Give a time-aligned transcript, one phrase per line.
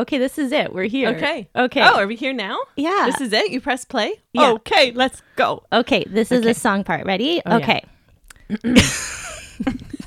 [0.00, 0.72] Okay, this is it.
[0.72, 1.10] We're here.
[1.10, 1.46] Okay.
[1.54, 1.82] Okay.
[1.82, 2.58] Oh, are we here now?
[2.74, 3.02] Yeah.
[3.04, 3.50] This is it?
[3.50, 4.14] You press play?
[4.32, 4.52] Yeah.
[4.52, 5.62] Okay, let's go.
[5.74, 6.48] Okay, this is Okay.
[6.48, 7.04] the song part.
[7.04, 7.42] Ready?
[7.44, 7.62] Oh, yeah.
[7.62, 7.84] okay.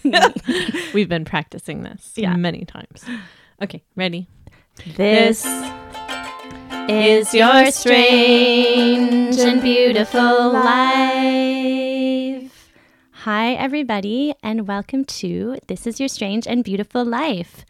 [0.95, 2.35] We've been practicing this Yeah.
[2.35, 3.05] many times.
[3.61, 4.27] Okay, ready?
[4.97, 5.45] This
[6.89, 11.21] is your strange and beautiful life.
[13.11, 17.63] Hi, everybody, and welcome to This is Your Strange and Beautiful Life.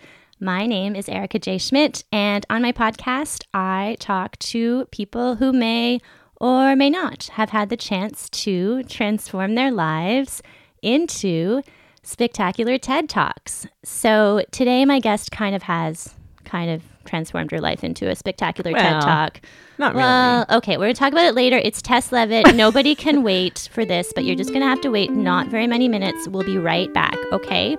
[0.44, 1.58] My name is Erica J.
[1.58, 6.02] Schmidt, and on my podcast, I talk to people who may
[6.36, 10.44] or may not have had the chance to transform their lives
[10.82, 11.62] into
[12.02, 13.68] spectacular TED Talks.
[13.86, 18.74] So today, my guest kind of has kind of transformed her life into a spectacular
[18.74, 19.40] TED Talk.
[19.78, 20.04] Not really.
[20.04, 21.58] Well, okay, we're gonna talk about it later.
[21.58, 22.54] It's Taes Leavitt.
[22.54, 25.88] Nobody can wait for this, but you're just gonna have to wait not very many
[25.88, 26.28] minutes.
[26.28, 27.78] We'll be right back, okay?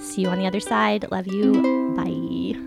[0.00, 1.10] See you on the other side.
[1.10, 1.94] Love you.
[1.94, 2.58] Bye.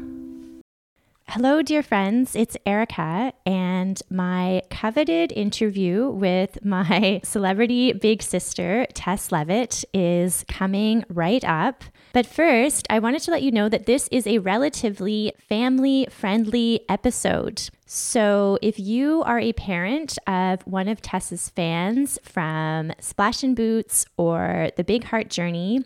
[1.28, 2.36] Hello, dear friends.
[2.36, 11.04] It's Erica, and my coveted interview with my celebrity big sister, Taes Leavitt, is coming
[11.10, 11.84] right up.
[12.12, 16.82] But first, I wanted to let you know that this is a relatively family friendly
[16.88, 17.68] episode.
[17.88, 24.06] So, if you are a parent of one of Taes's fans from Splash and Boots
[24.18, 25.84] or The Big Heart Journey,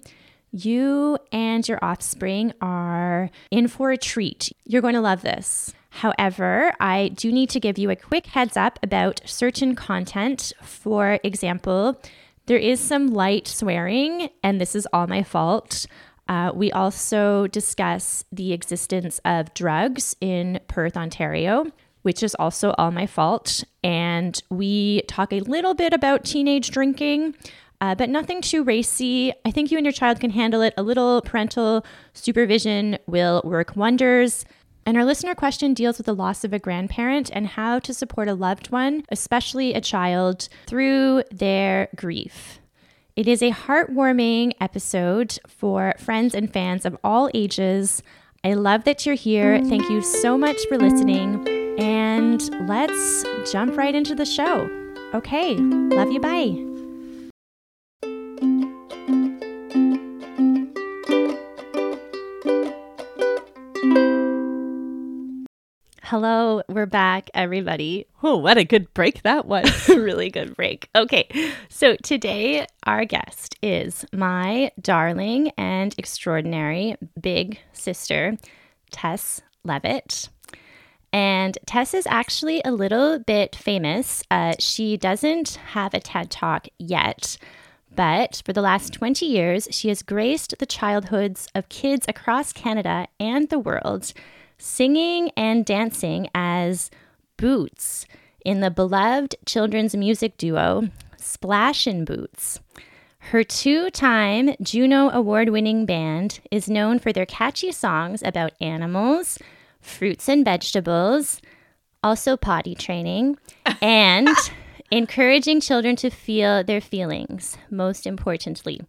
[0.52, 4.52] you and your offspring are in for a treat.
[4.66, 5.74] You're going to love this.
[5.90, 10.54] However, I do need to give you a quick heads up about certain content.
[10.62, 12.00] For example,
[12.46, 15.86] there is some light swearing, and this is all my fault.
[16.30, 21.66] Uh, we also discuss the existence of drugs in Perth, Ontario,
[22.04, 23.64] which is also all my fault.
[23.84, 27.36] And we talk a little bit about teenage drinking,
[27.80, 29.34] uh, but nothing too racy.
[29.46, 30.74] I think you and your child can handle it.
[30.78, 34.46] A little parental supervision will work wonders.
[34.86, 38.30] And our listener question deals with the loss of a grandparent and how to support
[38.30, 42.60] a loved one, especially a child, through their grief.
[43.18, 48.02] It is a heartwarming episode for friends and fans of all ages.
[48.44, 49.62] I love that you're here.
[49.66, 51.46] Thank you so much for listening.
[51.80, 54.70] And let's jump right into the show.
[55.14, 56.20] Okay, love you.
[56.20, 56.77] Bye.
[66.10, 68.08] Hello, we're back, everybody.
[68.24, 69.90] Oh, what a good break that was.
[69.90, 70.90] really good break.
[70.96, 71.28] Okay,
[71.68, 78.38] so today our guest is my darling and extraordinary big sister,
[78.90, 80.30] Taes Leavitt.
[81.12, 84.24] And Taes is actually a little bit famous.
[84.32, 87.38] Uh, she doesn't have a TED Talk yet,
[87.94, 93.10] but for the last 20 years, she has graced the childhoods of kids across Canada
[93.20, 94.14] and the world,
[94.58, 96.90] singing and dancing as
[97.38, 98.06] Boots
[98.44, 102.60] in the beloved children's music duo Splash and Boots.
[103.20, 109.38] Her two time Juno Award winning band is known for their catchy songs about animals,
[109.82, 111.42] fruits and vegetables,
[112.02, 113.38] also potty training,
[113.82, 114.30] and
[114.92, 118.80] encouraging children to feel their feelings, most importantly.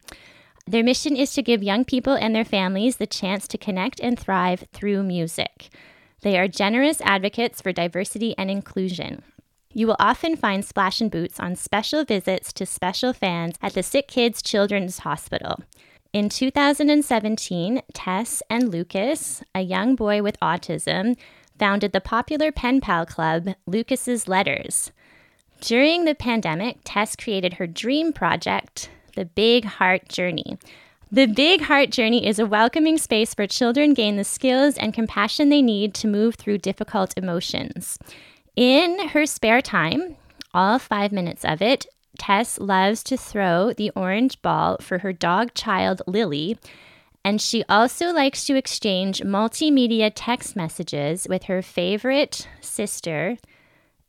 [0.68, 4.18] Their mission is to give young people and their families the chance to connect and
[4.18, 5.70] thrive through music.
[6.20, 9.22] They are generous advocates for diversity and inclusion.
[9.72, 13.82] You will often find Splash and Boots on special visits to special fans at the
[13.82, 15.58] Sick Kids Children's Hospital.
[16.12, 21.16] In 2017, Taes and Lucas, a young boy with autism,
[21.58, 24.92] founded the popular pen pal club Lucas's Letters.
[25.62, 30.58] During the pandemic, Taes created her dream project, the Big Heart Journey.
[31.10, 35.48] The Big Heart Journey is a welcoming space where children gain the skills and compassion
[35.48, 37.98] they need to move through difficult emotions.
[38.54, 40.14] In her spare time,
[40.54, 41.86] all five minutes of it,
[42.16, 46.56] Taes loves to throw the orange ball for her dog child, Lily,
[47.24, 53.36] and she also likes to exchange multimedia text messages with her favorite sister,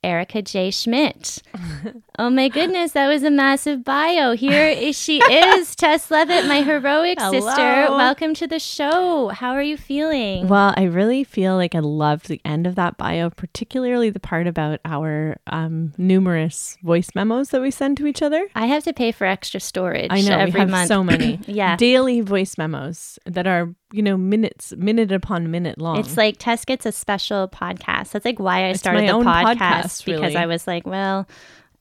[0.03, 0.69] Erica J.
[0.69, 1.41] Schmidt.
[2.19, 4.33] oh my goodness, that was a massive bio.
[4.35, 7.87] Here is she is, Taes Leavitt, my heroic sister.
[7.89, 9.29] Welcome to the show.
[9.29, 10.47] How are you feeling?
[10.49, 14.47] well, I really feel like I loved the end of that bio, particularly the part
[14.47, 18.47] about our um, numerous voice memos that we send to each other.
[18.53, 20.87] I have to pay for extra storage I know every we have month.
[20.89, 21.77] so many Yeah.
[21.77, 25.97] daily voice memos that are you know minutes minute upon minute long.
[25.99, 28.11] It's like Taes gets a special podcast.
[28.11, 30.35] That's like why I It's started my the own podcast, podcast, because.
[30.35, 31.25] I was like, well,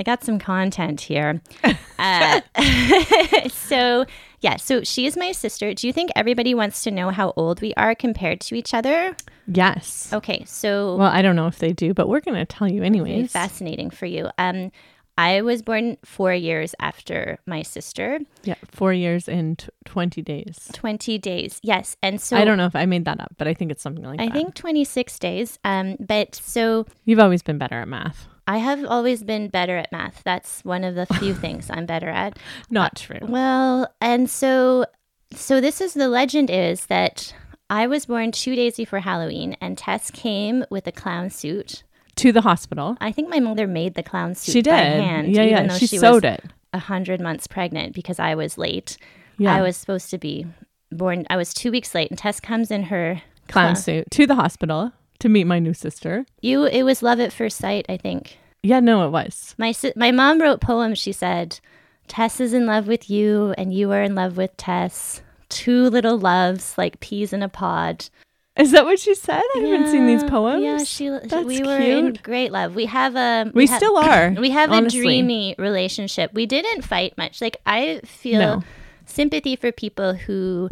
[0.00, 1.40] I got some content here.
[1.98, 2.40] uh,
[3.50, 4.04] so
[4.40, 5.74] Yeah, so she is my sister.
[5.74, 9.16] Do you think everybody wants to know how old we are compared to each other?
[9.46, 10.12] Yes.
[10.12, 12.82] Okay, so Well, I don't know if they do, but we're going to tell you
[12.82, 13.32] anyways.
[13.32, 14.30] fascinating for you.
[14.38, 14.70] Um,
[15.16, 20.70] I was born four years after my sister, Yeah, four years and t- 20 days.
[20.74, 21.58] 20 days.
[21.64, 21.96] Yes.
[22.04, 24.04] And so I don't know if I made that up, but I think it's something
[24.04, 24.30] like I that.
[24.30, 25.58] I think 26 days.
[25.64, 28.28] Um, but so You've always been better at math.
[28.48, 30.22] I have always been better at math.
[30.24, 32.38] That's one of the few things I'm better at.
[32.70, 33.18] Not true.
[33.22, 34.86] Well, and so
[35.32, 37.34] so this is the legend is that
[37.68, 41.82] I was born 2 days before Halloween and Taes came with a clown suit.
[42.16, 42.96] To the hospital.
[43.00, 44.70] I think my mother made the clown suit She did.
[44.70, 45.66] by hand yeah, even yeah.
[45.68, 46.44] though She, she, sewed was it.
[46.72, 48.96] a 100 months pregnant because I was late.
[49.36, 49.54] Yeah.
[49.54, 50.46] I was supposed to be
[50.90, 54.34] born I was 2 weeks late and Taes comes in her Clown suit to the
[54.34, 56.26] hospital to meet my new sister.
[56.40, 58.38] You it was love at first sight, I think.
[58.62, 59.54] Yeah, no, it was.
[59.58, 60.98] My si- my mom wrote poems.
[60.98, 61.60] She said,
[62.08, 65.22] "Taes is in love with you, and you are in love with Taes.
[65.48, 68.08] Two little loves like peas in a pod."
[68.56, 69.40] Is that what she said?
[69.54, 70.64] I haven't seen these poems.
[70.64, 71.08] Yeah, she.
[71.08, 72.74] That's we were in great love.
[72.74, 73.50] We have a.
[73.54, 74.34] We have- still are.
[74.36, 74.98] We have honestly.
[74.98, 76.32] a dreamy relationship.
[76.34, 77.40] We didn't fight much.
[77.40, 78.62] Like I feel No.
[79.06, 80.70] sympathy for people who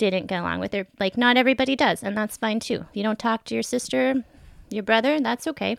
[0.00, 0.86] didn't get along with her.
[0.98, 2.86] Like not everybody does, and that's fine too.
[2.92, 4.24] You don't talk to your sister,
[4.70, 5.20] your brother.
[5.20, 5.76] That's okay.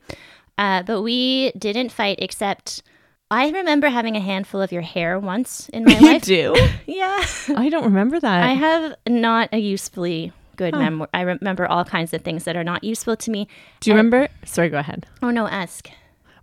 [0.57, 2.83] Uh, but we didn't fight except.
[3.29, 6.27] I remember having a handful of your hair once in my You life.
[6.27, 6.68] You do?
[6.85, 7.25] Yeah.
[7.56, 8.44] I don't remember that.
[8.44, 11.07] I have not a usefully good memory.
[11.13, 13.47] I remember all kinds of things that are not useful to me.
[13.79, 14.27] do you remember?
[14.45, 15.07] Sorry, go ahead.
[15.23, 15.89] Oh no, ask.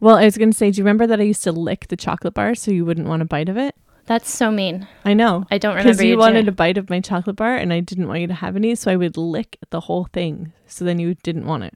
[0.01, 1.97] Well, I was going to say, do you remember that I used to lick the
[1.97, 3.75] chocolate bar so you wouldn't want a bite of it?
[4.09, 4.89] That's so mean.
[5.05, 5.45] I know.
[5.51, 7.81] I don't Because remember you you wanted a bite of my chocolate bar and I
[7.81, 10.55] didn't want you to have any, so I would lick the whole thing.
[10.67, 11.75] So then you didn't want it.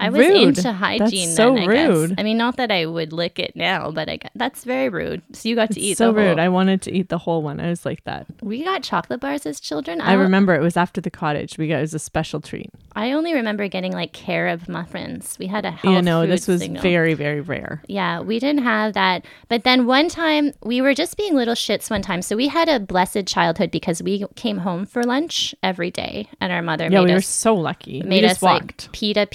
[0.00, 0.36] I was Rude.
[0.48, 1.88] into That's hygiene so then, I guess.
[1.88, 2.14] rude.
[2.18, 5.22] I mean, not that I would lick it now, but I that's very rude.
[5.32, 6.38] So you got to eat so the whole- rude.
[6.38, 7.60] I wanted to eat the whole one.
[7.60, 8.26] I was like that.
[8.42, 10.00] we got chocolate bars as children.
[10.00, 11.58] I don't- remember it was after the cottage.
[11.58, 12.70] We got it was a special treat.
[12.96, 15.36] I only remember getting like carob muffins.
[15.38, 16.82] We had a health you know, this was signal.
[16.82, 17.82] very, very rare.
[17.86, 19.24] Yeah, we didn't have that.
[19.48, 22.22] But then one time, we were just being little shits one time.
[22.22, 26.52] So we had a blessed childhood because we came home for lunch every day, and
[26.52, 28.02] our mother Yeah, made we were so lucky.
[28.02, 28.84] made we us walked.
[28.88, 29.26] like pita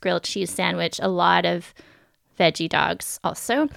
[0.00, 1.72] grilled cheese sandwich, a lot of
[2.38, 3.68] veggie dogs also.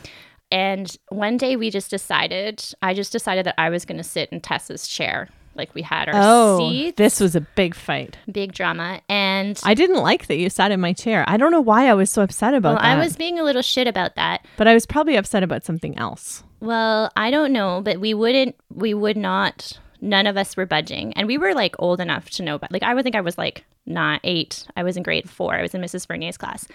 [0.51, 4.29] And one day we just decided, I just decided that I was going to sit
[4.31, 5.29] in Tessa's chair.
[5.53, 8.17] Like we had our oh, seats, this was a big fight.
[8.31, 9.01] big drama.
[9.09, 11.25] And I didn't like that you sat in my chair.
[11.27, 12.97] I don't know why I was so upset about well, that.
[12.97, 14.45] I was being a little shit about that.
[14.55, 16.43] but I was probably upset about something else.
[16.61, 21.13] Well, I don't know, but we wouldn't, we would not, none of us were budging.
[21.13, 23.37] And we were like old enough to know, but like I would think I was
[23.37, 24.65] like not eight.
[24.75, 25.55] I was in grade four.
[25.55, 26.07] I was in Mrs.
[26.07, 26.67] Bernier's class.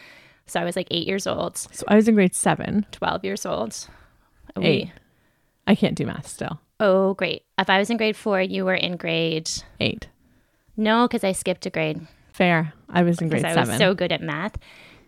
[0.46, 2.87] So I was like eight years old, So I was in grade seven.
[2.93, 3.88] 12 years old.
[4.56, 4.93] We- Eight.
[5.67, 6.61] I can't do math still.
[6.78, 7.43] Oh, great.
[7.58, 9.50] If I was in grade four, you were in grade.
[9.81, 10.06] Eight.
[10.76, 12.73] No, because I skipped a grade Fair.
[12.88, 14.56] I was in grade because I was so good at math.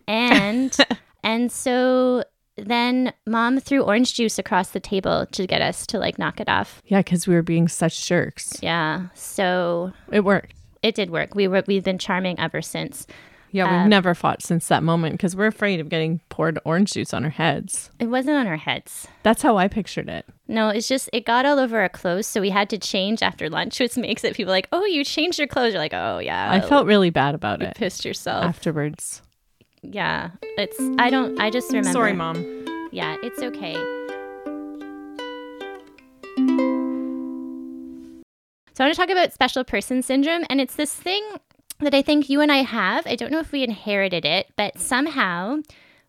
[0.07, 0.75] And
[1.23, 2.23] and so
[2.65, 6.49] then mom threw orange juice across the table to get us to like knock it
[6.49, 6.81] off.
[6.85, 8.57] yeah, because we were being such jerks.
[8.61, 9.07] Yeah.
[9.13, 10.53] So It worked.
[10.81, 11.35] it did work.
[11.35, 13.05] We were we've been charming ever since.
[13.51, 16.93] Yeah, we've Um, never fought since that moment because we're afraid of getting poured orange
[16.93, 17.89] juice on our heads.
[17.99, 19.07] It wasn't on our heads.
[19.23, 20.27] That's how I pictured it.
[20.47, 23.49] No, it's just it got all over our clothes, so we had to change after
[23.49, 25.73] lunch, which makes it people like, oh, you changed your clothes.
[25.73, 27.65] You're like, oh yeah, I felt really bad about it.
[27.65, 28.45] you it pissed yourself.
[28.45, 29.23] afterwards.
[29.81, 31.39] Yeah, it's I don't.
[31.39, 31.91] I just remember.
[31.91, 32.65] Sorry, mom.
[32.91, 33.73] Yeah, it's okay.
[38.73, 41.23] So I want to talk about special person syndrome, and it's this thing
[41.79, 43.05] that I think you and I have.
[43.07, 45.57] I don't know if we inherited it, but somehow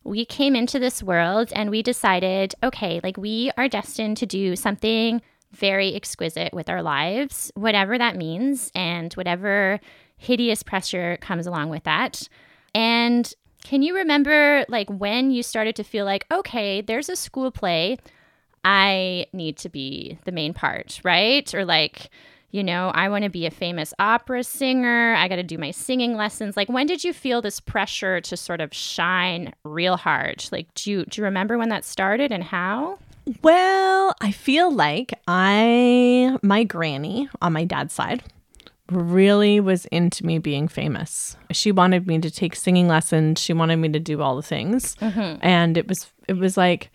[0.04, 4.56] we came into this world and we decided, okay, like we are destined to do
[4.56, 5.20] something
[5.52, 9.80] very exquisite with our lives, whatever that means, and whatever
[10.16, 12.28] hideous pressure comes along with that.
[12.74, 13.32] And
[13.64, 17.98] can you remember like when you started to feel like, okay, there's a school play,
[18.64, 21.52] I need to be the main part, right?
[21.54, 22.10] Or like,
[22.50, 25.14] you know, I want to be a famous opera singer.
[25.14, 26.56] I got to do my singing lessons.
[26.56, 30.44] Like, when did you feel this pressure to sort of shine real hard?
[30.50, 32.98] Like, do you do you remember when that started and how?
[33.42, 38.22] Well, I feel like I, my granny on my dad's side,
[38.90, 41.36] really was into me being famous.
[41.50, 43.40] She wanted me to take singing lessons.
[43.40, 45.38] She wanted me to do all the things, mm-hmm.
[45.40, 46.90] and it was it was like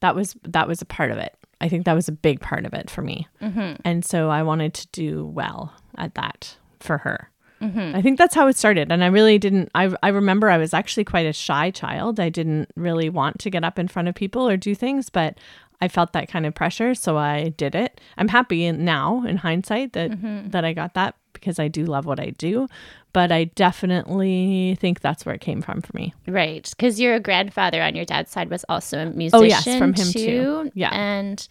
[0.00, 1.34] that was that was a part of it.
[1.60, 3.74] I think that was a big part of it for me, mm-hmm.
[3.84, 7.30] and so I wanted to do well at that for her.
[7.60, 7.96] Mm-hmm.
[7.96, 8.92] I think that's how it started.
[8.92, 12.20] And I really didn't, I, I remember I was actually quite a shy child.
[12.20, 15.38] I didn't really want to get up in front of people or do things, but
[15.80, 18.00] I felt that kind of pressure, so I did it.
[18.16, 20.50] I'm happy now in hindsight that Mm-hmm.
[20.50, 22.68] that I got that because I do love what I do,
[23.12, 26.14] but I definitely think that's where it came from for me.
[26.26, 26.68] Right.
[26.70, 29.40] Because your grandfather on your dad's side was also a musician.
[29.40, 30.70] Oh, yes, from him too.
[30.74, 30.90] Yeah.
[30.92, 31.46] And,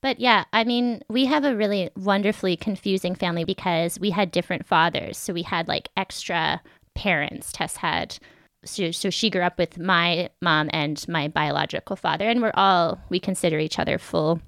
[0.00, 4.66] but yeah, I mean, we have a really wonderfully confusing family because we had different
[4.66, 5.18] fathers.
[5.18, 6.60] So we had like extra
[6.94, 7.52] parents.
[7.52, 8.18] Tess had,
[8.64, 13.00] so, so she grew up with my mom and my biological father, and we're all,
[13.08, 14.40] we consider each other full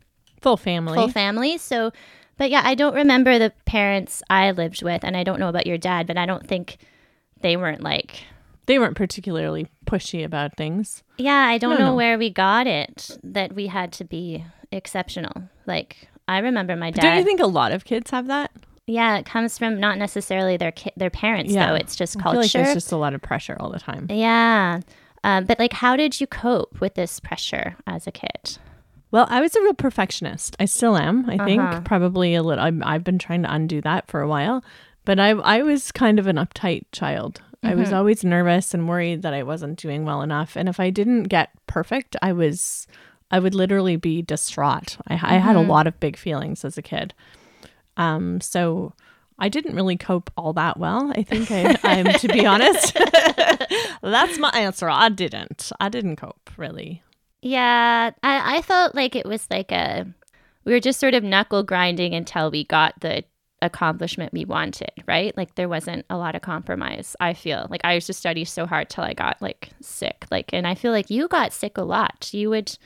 [0.42, 0.96] Full family.
[0.96, 1.56] full family.
[1.56, 1.92] So,
[2.36, 5.66] but yeah, I don't remember the parents I lived with, and I don't know about
[5.66, 6.78] your dad, but I don't think
[7.40, 8.24] they weren't like,
[8.66, 11.02] they weren't particularly pushy about things.
[11.18, 11.94] yeah, I don't No, know no.
[11.96, 15.44] where we got it that we had to be exceptional.
[15.66, 18.50] Like, I remember my dad Don't you think a lot of kids have that?
[18.86, 21.68] yeah, it comes from not necessarily their ki- their parents Yeah.
[21.68, 21.74] though.
[21.74, 22.34] It's just I culture.
[22.34, 24.06] feel like there's just a lot of pressure all the time.
[24.10, 24.80] yeah.
[25.24, 28.58] Um, but like, how did you cope with this pressure as a kid?
[29.12, 30.56] Well, I was a real perfectionist.
[30.58, 31.28] I still am.
[31.30, 31.44] I Uh-huh.
[31.44, 32.64] think probably a little.
[32.64, 34.64] I'm, I've been trying to undo that for a while,
[35.04, 37.40] but I I was kind of an uptight child.
[37.62, 37.78] I Mm-hmm.
[37.80, 41.24] was always nervous and worried that I wasn't doing well enough, and if I didn't
[41.24, 42.88] get perfect, I was
[43.30, 44.96] I would literally be distraught.
[45.06, 45.70] I, I had a Mm-hmm.
[45.70, 47.14] lot of big feelings as a kid.
[47.96, 48.94] Um, so
[49.38, 51.12] I didn't really cope all that well.
[51.14, 52.94] I think I, I'm to be honest.
[54.02, 54.88] That's my answer.
[54.88, 55.70] I didn't.
[55.80, 57.02] I didn't cope really.
[57.42, 60.06] Yeah, I, I felt like it was like a
[60.64, 63.24] we were just sort of knuckle grinding until we got the
[63.60, 65.36] accomplishment we wanted, right?
[65.36, 67.16] Like there wasn't a lot of compromise.
[67.20, 70.24] I feel like I used to study so hard till I got like sick.
[70.30, 72.30] Like and I feel like you got sick a lot.
[72.32, 72.76] You would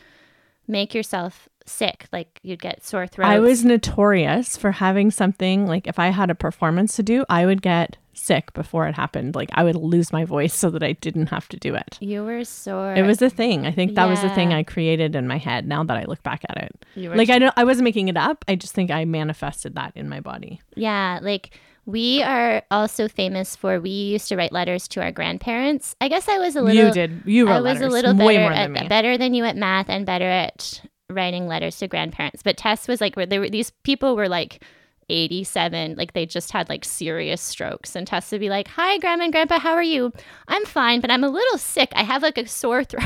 [0.67, 2.07] make yourself sick.
[2.13, 3.27] Like you'd get sore throat.
[3.27, 7.45] I was notorious for having something like if I had a performance to do, I
[7.45, 9.35] would get sick before it happened.
[9.35, 11.99] Like I would lose my voice so that I didn't have to do it.
[12.01, 12.95] you were sore.
[12.95, 13.67] It was a thing.
[13.67, 16.23] I think that was the thing I created in my head now that I look
[16.23, 16.85] back at it.
[16.95, 18.45] You were Like I don't I wasn't making it up.
[18.49, 20.61] I just think I manifested that in my body.
[20.75, 25.95] Yeah, like we are also famous for we used to write letters to our grandparents.
[26.01, 27.23] I guess I was a little you did.
[27.25, 29.89] You wrote I was letters a little better at than better than you at math
[29.89, 32.43] and better at writing letters to grandparents.
[32.43, 34.63] But Taes was like, where there were these people were like
[35.09, 37.95] 87, like they just had like serious strokes.
[37.95, 40.13] And Taes would be like, Hi, Grandma and Grandpa, how are you?
[40.49, 41.91] I'm fine, but I'm a little sick.
[41.95, 43.03] I have like a sore throat.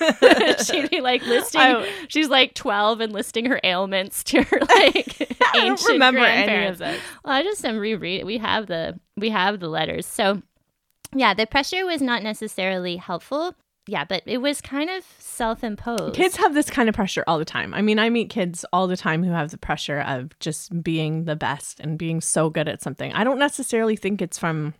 [0.66, 5.38] She'd be like listing, I- she's like 12 and listing her ailments to her like
[5.54, 7.04] I ancient remember any of grandparents.
[7.24, 8.24] Well, I just am reread.
[8.24, 10.06] We have the we have the letters.
[10.06, 10.42] So,
[11.14, 13.54] yeah, the pressure was not necessarily helpful.
[13.86, 16.14] Yeah, but it was kind of self-imposed.
[16.14, 17.74] Kids have this kind of pressure all the time.
[17.74, 21.24] I mean, I meet kids all the time who have the pressure of just being
[21.24, 23.12] the best and being so good at something.
[23.12, 24.74] I don't necessarily think it's from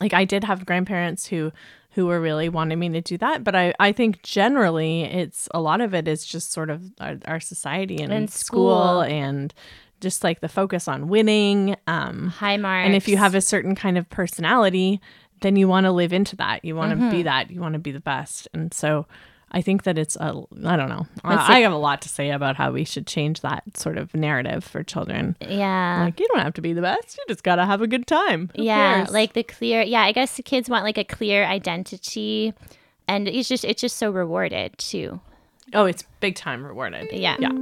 [0.00, 1.52] like I did have grandparents who
[1.90, 5.60] who were really wanting me to do that, but I I think generally it's a
[5.60, 8.74] lot of it is just sort of our, our society and, And school.
[8.74, 9.02] school.
[9.02, 9.54] and
[10.00, 11.76] just like the focus on winning.
[11.86, 12.86] Um high marks.
[12.86, 15.00] and if you have a certain kind of personality,
[15.44, 16.64] then you want to live into that.
[16.64, 17.10] You want to Mm-hmm.
[17.10, 17.50] be that.
[17.52, 18.48] You want to be the best.
[18.52, 19.06] And so
[19.52, 20.34] I think that it's a,
[20.64, 21.06] I don't know.
[21.22, 24.12] I, I have a lot to say about how we should change that sort of
[24.14, 25.36] narrative for children.
[25.40, 26.02] yeah.
[26.04, 27.16] Like, you don't have to be the best.
[27.16, 28.50] You just got to have a good time.
[28.56, 29.10] Who yeah, cares?
[29.12, 29.82] like the clear.
[29.82, 32.52] Yeah, I guess the kids want like a clear identity
[33.06, 35.20] and it's just it's just so rewarded too.
[35.72, 37.12] oh, it's big time rewarded.
[37.12, 37.36] Yeah.
[37.38, 37.52] Yeah.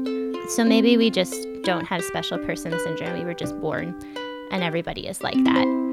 [0.48, 3.18] So maybe we just don't have special person syndrome.
[3.18, 3.94] We were just born
[4.50, 5.91] and everybody is like that.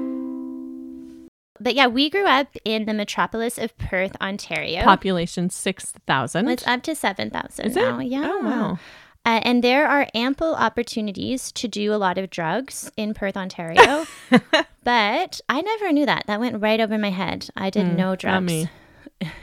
[1.60, 4.82] But yeah, we grew up in the metropolis of Perth, Ontario.
[4.82, 6.48] Population 6,000.
[6.48, 7.80] It's up to 7,000 Is it?
[7.80, 7.98] now.
[8.00, 8.28] Yeah.
[8.30, 8.78] Oh, wow.
[9.26, 14.06] Uh, and there are ample opportunities to do a lot of drugs in Perth, Ontario.
[14.82, 16.24] but I never knew that.
[16.26, 17.50] That went right over my head.
[17.54, 18.66] I did no not drugs.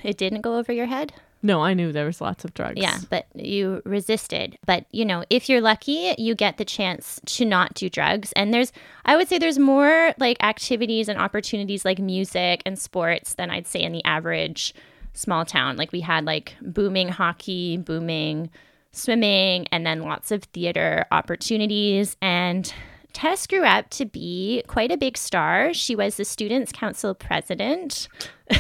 [0.01, 1.13] It didn't go over your head?
[1.43, 2.79] No, I knew there was lots of drugs.
[2.81, 4.57] Yeah, but you resisted.
[4.65, 8.31] But, you know, if you're lucky, you get the chance to not do drugs.
[8.33, 8.71] And there's,
[9.05, 13.67] I would say there's more like activities and opportunities like music and sports than I'd
[13.67, 14.73] say in the average
[15.13, 15.77] small town.
[15.77, 18.49] Like we had like booming hockey, booming
[18.91, 22.17] swimming, and then lots of theater opportunities.
[22.21, 22.71] And
[23.13, 25.73] Taes grew up to be quite a big star.
[25.73, 28.07] She was the Students' Council president.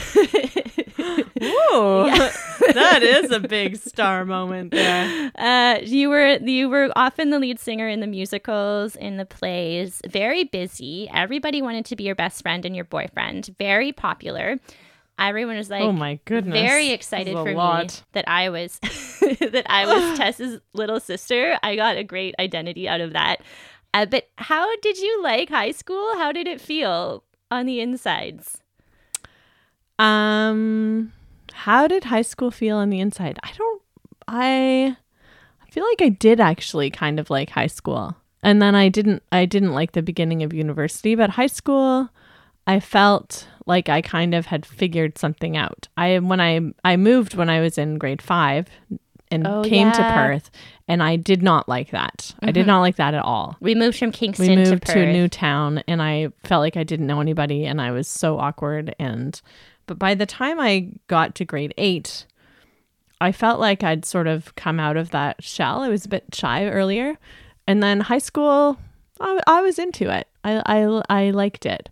[0.99, 2.09] Ooh,
[2.73, 5.31] that is a big star moment there.
[5.35, 10.01] Uh, you were you were often the lead singer in the musicals, in the plays.
[10.07, 11.09] Very busy.
[11.13, 13.55] Everybody wanted to be your best friend and your boyfriend.
[13.57, 14.59] Very popular.
[15.19, 16.53] Everyone was like, oh my goodness.
[16.53, 21.57] very excited for me that I was that I was Taes's little sister.
[21.63, 23.41] I got a great identity out of that.
[23.93, 26.15] Uh, but how did you like high school?
[26.17, 28.61] How did it feel on the insides?
[29.97, 31.13] Um,
[31.57, 33.39] how did high school feel on the inside?
[33.41, 33.81] I don't.
[34.27, 34.95] I,
[35.65, 38.15] I feel like I did actually kind of like high school.
[38.43, 42.09] And then I didn't I didn't like the beginning of university, but high school
[42.67, 45.87] I felt like I kind of had figured something out.
[45.97, 48.67] I when I I moved when I was in grade 5
[49.31, 49.97] and Oh, came to.
[49.97, 50.51] Perth
[50.87, 52.35] and I did not like that.
[52.41, 52.67] I did mm-hmm.
[52.67, 53.57] not like that at all.
[53.59, 54.93] We moved from Kingston We to moved Perth.
[54.93, 58.07] to a new town and I felt like I didn't know anybody and I was
[58.07, 59.41] so awkward and
[59.87, 62.25] but by the time I got to grade 8
[63.19, 65.81] I felt like I'd sort of come out of that shell.
[65.81, 67.17] I was a bit shy earlier.
[67.65, 68.77] And then high school
[69.19, 70.27] I, I was into it.
[70.43, 71.89] I, I I liked it.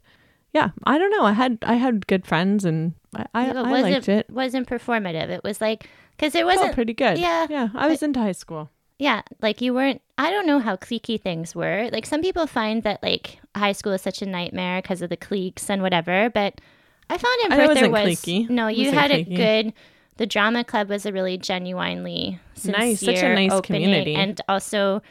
[0.53, 1.23] Yeah, I don't know.
[1.23, 4.27] I had I had good friends and I I, but I liked it.
[4.29, 5.29] It wasn't performative.
[5.29, 7.17] It was like because it wasn't pretty good.
[7.17, 7.69] yeah, yeah.
[7.75, 8.69] I was into high school.
[8.97, 10.01] Yeah, like you weren't.
[10.17, 11.89] I don't know how cliquey things were.
[11.91, 15.17] Like some people find that like high school is such a nightmare because of the
[15.17, 16.29] cliques and whatever.
[16.29, 16.61] But
[17.09, 18.49] I found in Perth there was cliquey.
[18.49, 18.67] no.
[18.67, 19.31] You had cliquey.
[19.31, 19.73] it good.
[20.17, 24.15] The drama club was a really genuinely sincere, Nice, such a nice opening, community.
[24.15, 25.01] and also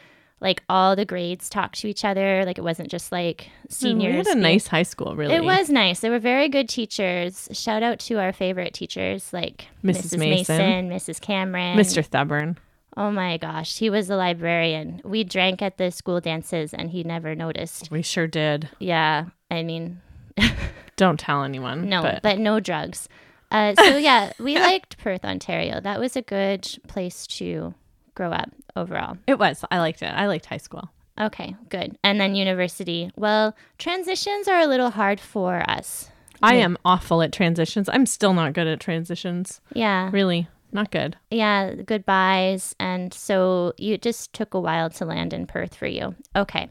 [0.41, 2.43] like all the grades talked to each other.
[2.45, 4.11] Like it wasn't just like seniors.
[4.11, 5.35] we had a nice high school, really.
[5.35, 5.99] It was nice.
[5.99, 7.47] They were very good teachers.
[7.51, 10.15] Shout out to our favorite teachers like Mrs.
[10.15, 10.17] Mrs.
[10.19, 10.89] Mason.
[10.89, 11.21] Mrs.
[11.21, 12.03] Cameron, Mr.
[12.05, 12.57] Thuburn.
[12.97, 15.01] Oh my gosh, he was a librarian.
[15.03, 17.89] We drank at the school dances and he never noticed.
[17.91, 18.69] We sure did.
[18.79, 20.01] Yeah, I mean,
[20.95, 21.89] Don't tell anyone.
[21.89, 23.09] no, but but, no drugs.
[23.51, 25.79] Uh, so yeah, we liked Perth, Ontario.
[25.79, 27.73] That was a good place to
[28.15, 29.17] grow up overall.
[29.27, 29.63] it was.
[29.69, 30.07] I liked it.
[30.07, 30.89] I liked high school.
[31.19, 31.97] Okay, good.
[32.03, 33.11] And then university.
[33.15, 36.09] Well, transitions are a little hard for us.
[36.41, 37.87] I am awful at transitions.
[37.87, 39.61] I'm still not good at transitions.
[39.73, 40.09] Yeah.
[40.11, 41.15] Really, not good.
[41.31, 42.75] Yeah, goodbyes.
[42.79, 46.15] And so you just took a while to land in Perth for you.
[46.35, 46.69] Okay.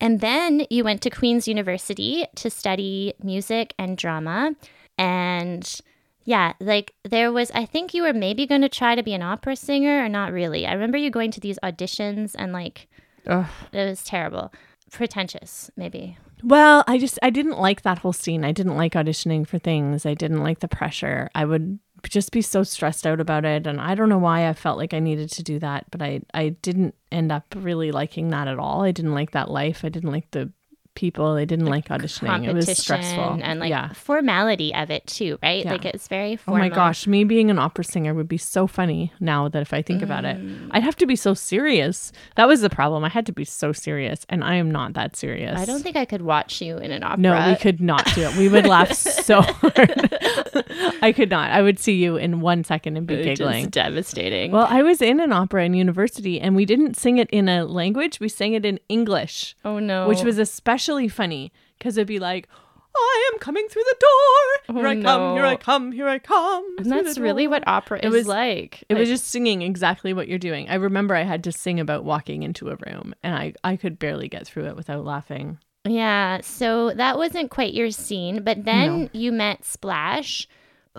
[0.00, 4.54] And then you went to Queen's University to study music and drama.
[4.98, 5.80] And
[6.24, 9.22] yeah, like there was, I think you were maybe going to try to be an
[9.22, 10.66] opera singer or not really.
[10.66, 12.88] I remember you going to these auditions and like
[13.26, 13.46] Ugh.
[13.72, 14.52] it was terrible.
[14.90, 16.18] Pretentious, maybe.
[16.42, 18.44] Well, I just I didn't like that whole scene.
[18.44, 20.04] I didn't like auditioning for things.
[20.04, 21.30] I didn't like the pressure.
[21.34, 21.78] I would
[22.10, 24.94] just be so stressed out about it and I don't know why I felt like
[24.94, 28.58] I needed to do that, but I I didn't end up really liking that at
[28.58, 28.82] all.
[28.82, 29.84] I didn't like that life.
[29.84, 30.52] I didn't like the
[30.94, 31.34] people.
[31.34, 32.46] They didn't like auditioning.
[32.46, 33.40] It was stressful.
[33.42, 33.92] and like yeah.
[33.92, 35.64] formality of it too, right?
[35.64, 35.72] Yeah.
[35.72, 36.60] Like it's very formal.
[36.60, 39.72] Oh my gosh, me being an opera singer would be so funny now that if
[39.72, 40.36] I think about it.
[40.36, 40.68] Mm.
[40.72, 42.12] I'd have to be so serious.
[42.36, 43.04] That was the problem.
[43.04, 45.58] I had to be so serious, and I am not that serious.
[45.58, 47.18] I don't think I could watch you in an opera.
[47.18, 48.36] No, we could not do it.
[48.36, 50.18] We would laugh so hard.
[51.02, 51.50] I could not.
[51.50, 53.68] I would see you in one second and be It's giggling.
[53.68, 54.52] devastating.
[54.52, 57.64] Well, I was in an opera in university, and we didn't sing it in a
[57.64, 58.20] language.
[58.20, 60.08] We sang it in English, oh no.
[60.08, 62.48] which was especially funny because it'd be like,
[62.96, 64.76] "I am coming through the door.
[64.76, 65.34] Here Oh, I come.
[65.36, 65.92] Here I come.
[65.92, 68.84] Here I come." and that's really what opera is was- like.
[68.88, 70.68] It was just singing exactly what you're doing.
[70.68, 73.98] I remember I had to sing about walking into a room, and I I could
[73.98, 75.58] barely get through it without laughing.
[75.88, 76.40] yeah.
[76.42, 80.46] So that wasn't quite your scene, but then you met Splash,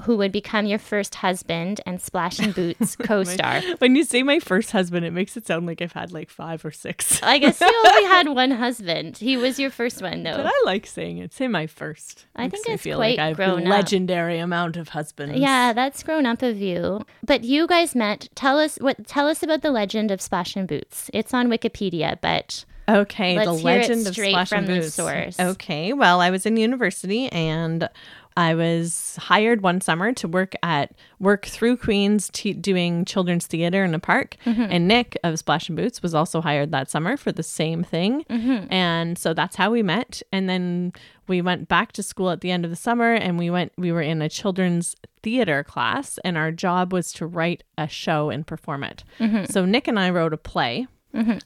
[0.06, 3.62] who would become your first husband and Splash and Boots co-star.
[3.78, 6.66] When you say my first husband, it makes it sound like I've had like five
[6.66, 7.22] or six.
[7.22, 9.18] I guess you only had one husband.
[9.20, 10.44] He was your first one, But though.
[10.50, 11.32] I like saying it.
[11.32, 12.26] Say my first.
[12.36, 13.72] I Makes think it's feel quite like I've grown up.
[13.72, 15.38] legendary amount of husbands.
[15.40, 17.06] Yeah, that's grown up of you.
[17.24, 18.30] But you guys met.
[18.34, 19.06] Tell us what.
[19.06, 21.12] Tell us about the legend of Splash and Boots.
[21.14, 24.94] It's on Wikipedia, but Okay, Let's the legend of Splash and Boots.
[24.96, 25.40] source.
[25.40, 27.88] Okay, well, I was in university and
[28.36, 33.84] I was hired one summer to work at work through Queens t- doing children's theater
[33.84, 34.38] in a park.
[34.46, 34.68] Mm-hmm.
[34.70, 38.24] And Nick of Splash and Boots was also hired that summer for the same thing.
[38.30, 38.72] Mm-hmm.
[38.72, 40.22] And so that's how we met.
[40.32, 40.94] And then
[41.28, 43.92] we went back to school at the end of the summer and we went we
[43.92, 48.46] were in a children's theater class and our job was to write a show and
[48.46, 49.04] perform it.
[49.20, 49.46] Mm-hmm.
[49.46, 50.88] So Nick and I wrote a play.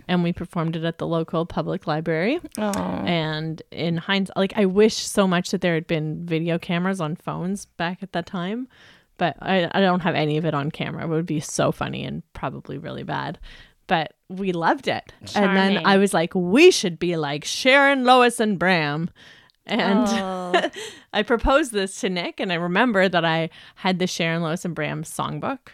[0.08, 2.40] And we performed it at the local public library.
[2.58, 7.02] oh, And in hindsight, like I wish so much that there had been video cameras
[7.02, 8.68] on phones back at that time,
[9.18, 11.04] but I, I don't have any of it on camera.
[11.04, 13.40] It would be so funny and probably really bad.
[13.88, 15.14] But we loved it.
[15.36, 19.10] And then I was like, we should be like Sharon, Lois, and Bram.
[19.66, 20.70] And Oh.
[21.14, 24.76] I proposed this to Nick, and I remember that I had the Sharon, Lois, and
[24.76, 25.70] Bram songbook.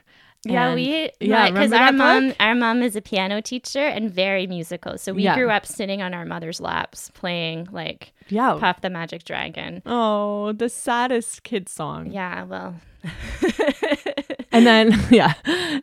[0.45, 4.11] Yeah, And- we yeah, because our that mom our mom is a piano teacher and
[4.11, 4.97] very musical.
[4.97, 5.35] So we Yeah.
[5.35, 8.57] grew up sitting on our mother's laps playing like Yeah.
[8.59, 9.81] Puff the Magic Dragon.
[9.85, 12.11] Oh, the saddest kid song.
[12.11, 12.75] Yeah, well,
[14.51, 15.33] And then, yeah.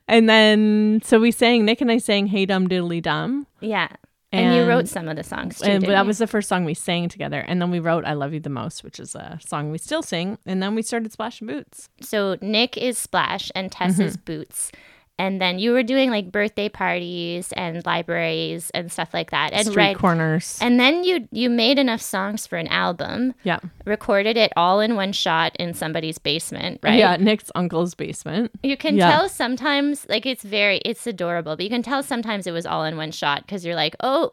[0.07, 3.47] And then, so we sang, Nick and I sang Hey Dum Diddly Dum.
[3.61, 3.89] yeah.
[4.33, 5.65] And, you wrote some of the songs too.
[5.69, 6.07] And that you?
[6.07, 7.41] was the first song we sang together.
[7.41, 10.03] And then we wrote I Love You the Most, which is a song we still
[10.03, 10.39] sing.
[10.47, 11.89] And then we started Splash and Boots.
[12.01, 14.25] so Nick is Splash and Taes is Mm-hmm.
[14.25, 14.71] Boots.
[15.21, 19.67] And then you were doing like birthday parties and libraries and stuff like that and
[19.67, 20.59] Street right corners.
[20.63, 23.59] and then you you made enough songs for an album yeah.
[23.85, 28.51] recorded it all in one shot in somebody's basement right Yeah, Nick's uncle's basement.
[28.63, 29.11] you can Yeah.
[29.11, 32.85] tell sometimes like it's very it's adorable but you can tell sometimes it was all
[32.85, 34.33] in one shot because you're like oh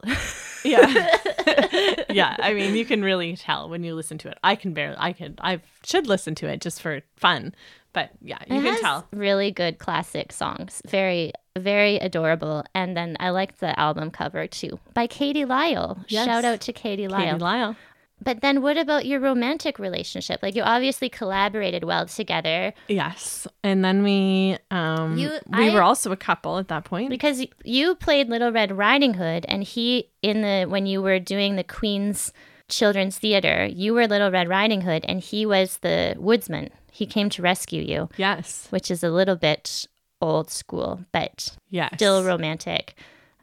[0.64, 0.88] Yeah.
[2.10, 4.38] yeah, I mean, you can really tell when you listen to it.
[4.44, 7.54] I can barely I can I should listen to it just for fun.
[7.94, 9.08] But yeah, you It can tell.
[9.12, 10.82] really good classic songs.
[10.88, 12.64] Very, very adorable.
[12.76, 15.98] And then I liked the album cover too by Katie Lyle.
[16.08, 16.26] Yes.
[16.26, 17.22] Shout out to Katie Lyle.
[17.34, 17.76] Katie Lyle.
[18.20, 20.42] But then what about your romantic relationship?
[20.42, 23.46] Like you obviously collaborated well together Yes.
[23.64, 27.10] And then we um You- we I- were also a couple at that point.
[27.12, 31.56] because you played Little Red Riding Hood and he in the when you were doing
[31.58, 32.34] the Queen's
[32.70, 36.70] Children's Theater, you were Little Red Riding Hood and he was the woodsman.
[36.98, 38.66] He came to rescue you, yes.
[38.72, 39.86] which is a little bit
[40.20, 41.92] old school, but Yes.
[41.94, 42.96] still romantic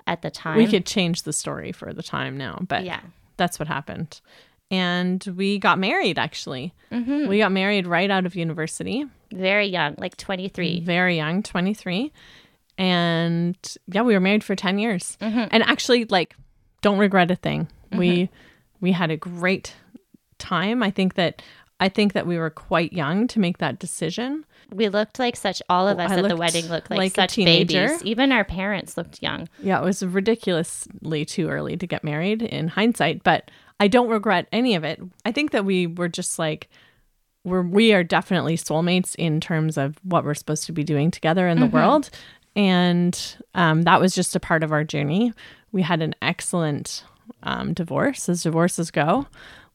[0.08, 0.56] at the time.
[0.56, 3.00] we could change the story for the time now, but yeah.
[3.36, 4.20] that's what happened.
[4.72, 6.74] And we got married actually.
[6.90, 7.28] Mm-hmm.
[7.28, 10.80] We got married right out of university, Very young, like 23.
[10.80, 12.10] very young, 23.
[12.76, 15.16] And yeah, we were married for 10 years.
[15.20, 15.44] Mm-hmm.
[15.52, 16.34] And actually like
[16.82, 17.68] don't regret a thing.
[17.92, 18.30] We
[18.80, 19.74] we had a great
[20.38, 20.82] time.
[20.82, 21.40] I think that
[21.84, 24.46] I think that we were quite young to make that decision.
[24.72, 27.36] We looked like such, all of us I at the wedding looked like, like such
[27.36, 28.02] babies.
[28.02, 29.50] Even our parents looked young.
[29.62, 34.48] Yeah, it was ridiculously too early to get married in hindsight, but I don't regret
[34.50, 34.98] any of it.
[35.26, 36.70] I think that we were just like
[37.44, 41.46] we're we are definitely soulmates in terms of what we're supposed to be doing together
[41.48, 42.08] in the world.
[42.56, 45.34] And um, that was just a part of our journey.
[45.70, 47.04] We had an excellent
[47.42, 49.26] um, divorce, as divorces go.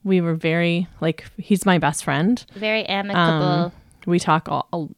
[0.04, 2.44] We were very like he's my best friend.
[2.56, 3.22] Very amicable.
[3.22, 3.72] Um,
[4.06, 4.92] we talk all, all-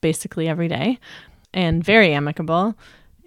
[0.00, 0.98] basically every day
[1.54, 2.76] and very amicable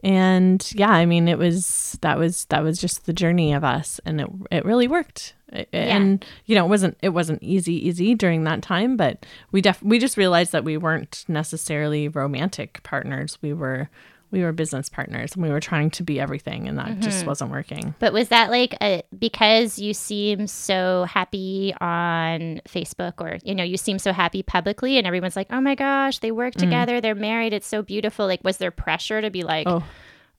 [0.04, 4.00] and yeah i mean it was that was that was just the journey of us
[4.06, 8.16] and it it really worked I- and you know it wasn't it wasn't easy easy
[8.16, 13.38] during that time but we def we just realized that we weren't necessarily romantic partners
[13.42, 13.90] we were
[14.32, 17.28] we were business partners and we were trying to be everything and that just mm-hmm.
[17.28, 23.40] wasn't working But was that like a, because you seem so happy on Facebook or,
[23.44, 26.54] you know, you seem so happy publicly and everyone's like, oh my gosh, they work
[26.56, 26.60] mm.
[26.60, 28.26] together, they're married, it's so beautiful.
[28.26, 29.84] Like, was there pressure to be like, Oh.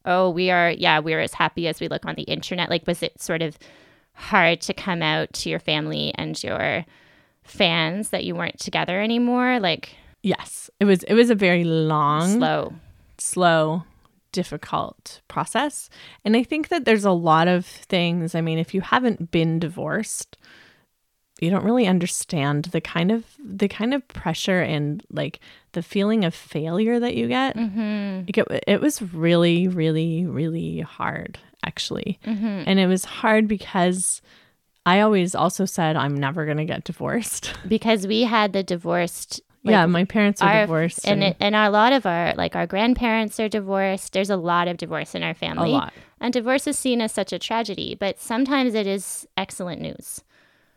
[0.05, 2.71] oh, we are, yeah, we're as happy as we look on the internet?
[2.71, 3.59] Like, was it sort of
[4.15, 6.85] hard to come out to your family and your
[7.45, 9.61] fans that you weren't together anymore?
[9.61, 12.75] Like, yes it was it was a very long slow.
[13.23, 13.85] Slow,
[14.33, 15.89] difficult process.
[16.25, 18.35] And I think that there's a lot of things.
[18.35, 20.37] I mean, if you haven't been divorced,
[21.41, 25.41] you don't really understand the kind of the kind of pressure and like
[25.73, 27.57] the feeling of failure that you get.
[27.57, 28.25] Mm-hmm.
[28.29, 32.21] It, it was really, really, really hard, actually.
[32.25, 32.65] Mm-hmm.
[32.67, 34.23] And it was hard because
[34.87, 37.55] I always also said I'm never going to get divorced.
[37.69, 41.07] Because we had the divorced yeah, my parents are our- divorced.
[41.07, 44.69] and it, and a lot of our like our grandparents are divorced there's a lot
[44.69, 45.71] of divorce in our family.
[45.71, 45.93] a lot.
[46.21, 50.23] and divorce is seen as such a tragedy but sometimes it is excellent news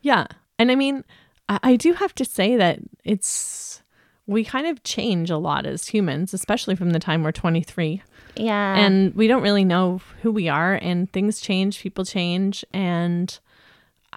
[0.02, 0.26] Yeah.
[0.58, 1.04] And I mean,
[1.48, 3.82] I, I do have to say that it's,
[4.26, 8.02] we kind of change a lot as humans, especially from the time we're 23.
[8.36, 12.64] yeah and we don't really know who we are, and things change, people change.
[12.72, 13.38] And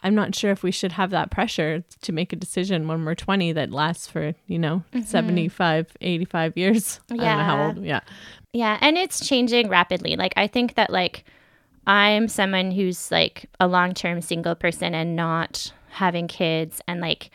[0.03, 3.15] I'm not sure if we should have that pressure to make a decision when we're
[3.15, 5.01] 20 that lasts for, you know, mm-hmm.
[5.05, 6.99] 75, 85 years.
[7.11, 7.67] I don't know how Yeah.
[7.67, 7.83] old.
[7.85, 7.99] Yeah.
[8.53, 11.23] yeah and it's changing rapidly like i think that like
[11.85, 17.29] i'm someone who's like a long-term single person and not having kids and like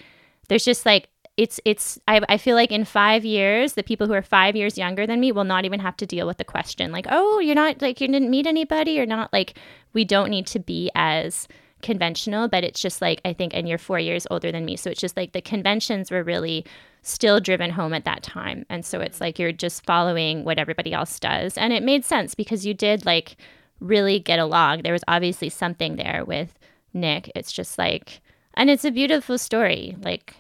[0.49, 4.13] there's just like it's it's I, I feel like in five years the people who
[4.13, 6.91] are five years younger than me will not even have to deal with the question
[6.93, 9.55] like oh you're not like you didn't meet anybody you're not like
[9.93, 11.47] we don't need to be as
[11.85, 14.91] conventional but it's just like i think and you're four years older than me so
[14.91, 16.65] it's just like the conventions were really
[17.05, 18.65] still driven home at that time.
[18.71, 19.25] And so it's mm-hmm.
[19.25, 21.57] like you're just following what everybody else does.
[21.57, 23.37] And it made sense because you did like
[23.79, 24.83] really get along.
[24.83, 26.59] There was obviously something there with
[26.95, 27.31] nick.
[27.35, 28.21] It's just like
[28.55, 29.97] and it's a beautiful story.
[30.01, 30.35] Like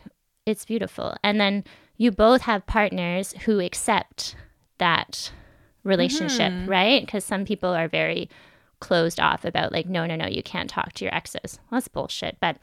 [0.46, 1.14] it's beautiful.
[1.22, 1.64] And then
[1.98, 4.35] you both have partners who accept
[4.78, 5.30] that
[5.85, 6.70] relationship mm-hmm.
[6.70, 7.04] right?
[7.04, 8.30] Because some people are very
[8.88, 11.88] closed off about like no no no you can't talk to your exes well, that's
[11.88, 12.57] bullshit but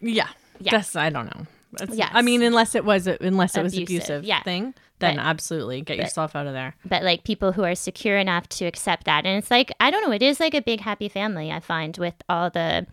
[0.00, 0.28] Yeah.
[0.62, 0.72] Yeah.
[0.72, 1.46] That's, I don't know.
[1.92, 2.10] Yes.
[2.12, 4.42] I mean, unless it was, unless it was Abusive, abusive yeah.
[4.42, 6.74] thing, then But- absolutely get yourself out of there.
[6.84, 10.02] but like people who are secure enough to accept that and it's like i don't
[10.04, 12.86] know it is like a big happy family i find with all the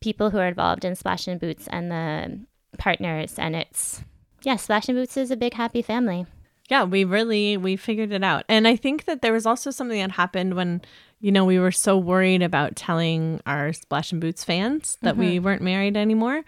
[0.00, 2.38] people who are involved in splash and boots and the
[2.78, 4.02] partners and it's
[4.42, 6.26] yeah splash and boots is a big happy family
[6.70, 8.44] yeah, we really we figured it out.
[8.46, 10.82] And I think that there was also something that happened when
[11.20, 15.36] you know we were so worried about telling our Splash and Boots fans that we
[15.36, 15.44] mm-hmm.
[15.44, 16.42] weren't married anymore.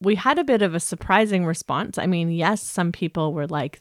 [0.00, 1.98] We had a bit of a surprising response.
[1.98, 3.80] I mean, yes, some people were like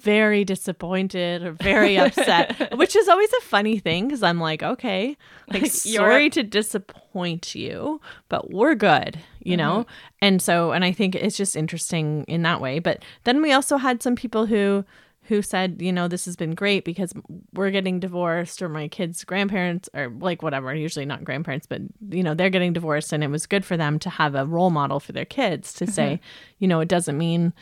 [0.00, 5.16] very disappointed or very upset, which is always a funny thing because I'm like, okay,
[5.52, 9.80] like sorry to disappoint you, but we're good, you know?
[9.80, 9.90] Mm-hmm.
[10.22, 12.78] And so, and I think it's just interesting in that way.
[12.78, 14.84] But then we also had some people who,
[15.28, 17.12] who said, you know, this has been great because
[17.52, 22.22] we're getting divorced or my kids' grandparents or like whatever, usually not grandparents, but you
[22.22, 25.00] know, they're getting divorced and it was good for them to have a role model
[25.00, 26.54] for their kids to say, mm-hmm.
[26.58, 27.52] you know, it doesn't mean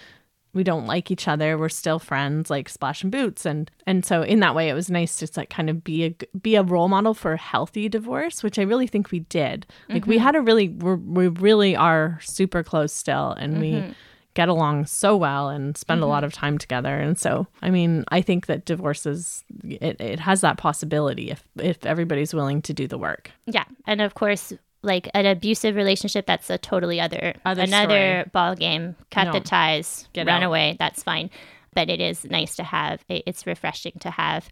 [0.54, 3.44] we don't like each other we're still friends like splash and boots.
[3.44, 6.38] And and so in that way it was nice to like kind of be a
[6.38, 9.66] be a role model for a healthy divorce which i really think we did.
[9.88, 10.24] Like we mm-hmm.
[10.24, 13.92] had a really we're, we really are super close still and we mm-hmm.
[14.34, 16.26] Get along so well and spend a lot mm-hmm.
[16.26, 20.40] of time together and so i mean i think that divorce is it, it has
[20.40, 25.08] that possibility if if everybody's willing to do the work Yeah, and of course, like
[25.14, 28.30] an abusive relationship, that's a totally other, Other another story.
[28.32, 28.96] ball game.
[29.10, 30.46] Cut the ties, Get run out.
[30.46, 30.76] away.
[30.78, 31.30] That's fine,
[31.74, 33.04] but it is nice to have.
[33.08, 34.48] It's refreshing to have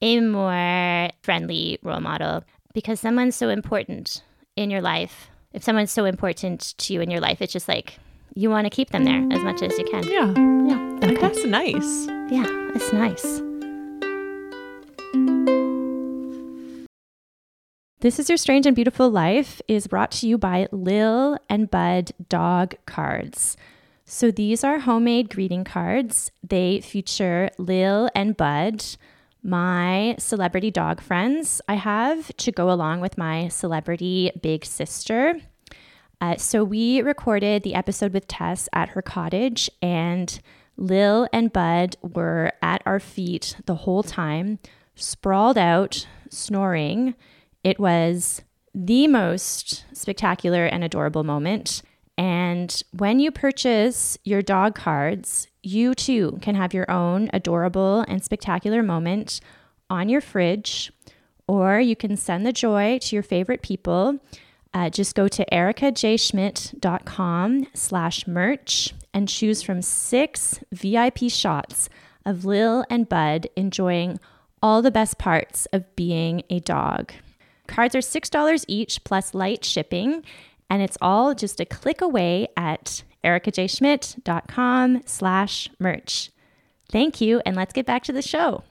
[0.00, 2.42] a more friendly role model
[2.74, 4.22] because someone's so important
[4.56, 5.30] in your life.
[5.52, 7.98] If someone's so important to you in your life, it's just like
[8.34, 10.02] you want to keep them there as much as you can.
[10.04, 10.32] yeah
[10.68, 10.98] Yeah.
[11.02, 11.16] Okay.
[11.20, 13.42] that's nice Yeah, it's nice.
[18.00, 22.12] This is Your Strange and Beautiful Life is brought to you by Lil and Bud
[22.30, 23.58] Dog Cards.
[24.06, 26.30] So these are homemade greeting cards.
[26.42, 28.82] They feature Lil and Bud,
[29.42, 35.38] my celebrity dog friends I have to go along with my celebrity big sister.
[36.20, 40.40] Uh, so we recorded the episode with Taes at her cottage, and
[40.76, 44.58] Lil and Bud were at our feet the whole time,
[44.94, 47.14] sprawled out, snoring.
[47.64, 48.42] It was
[48.74, 51.82] the most spectacular and adorable moment.
[52.18, 58.22] And when you purchase your dog cards, you too can have your own adorable and
[58.22, 59.40] spectacular moment
[59.88, 60.92] on your fridge,
[61.48, 64.18] or you can send the joy to your favorite people.
[64.72, 71.88] Uh, just go to ericajschmidt.com slash merch and choose from six VIP shots
[72.24, 74.20] of Lil and Bud enjoying
[74.62, 77.12] all the best parts of being a dog.
[77.66, 80.24] Cards are $6 each plus light shipping,
[80.68, 86.30] and it's all just a click away at ericajschmidt.com slash merch.
[86.90, 88.64] Thank you, and let's get back to the show.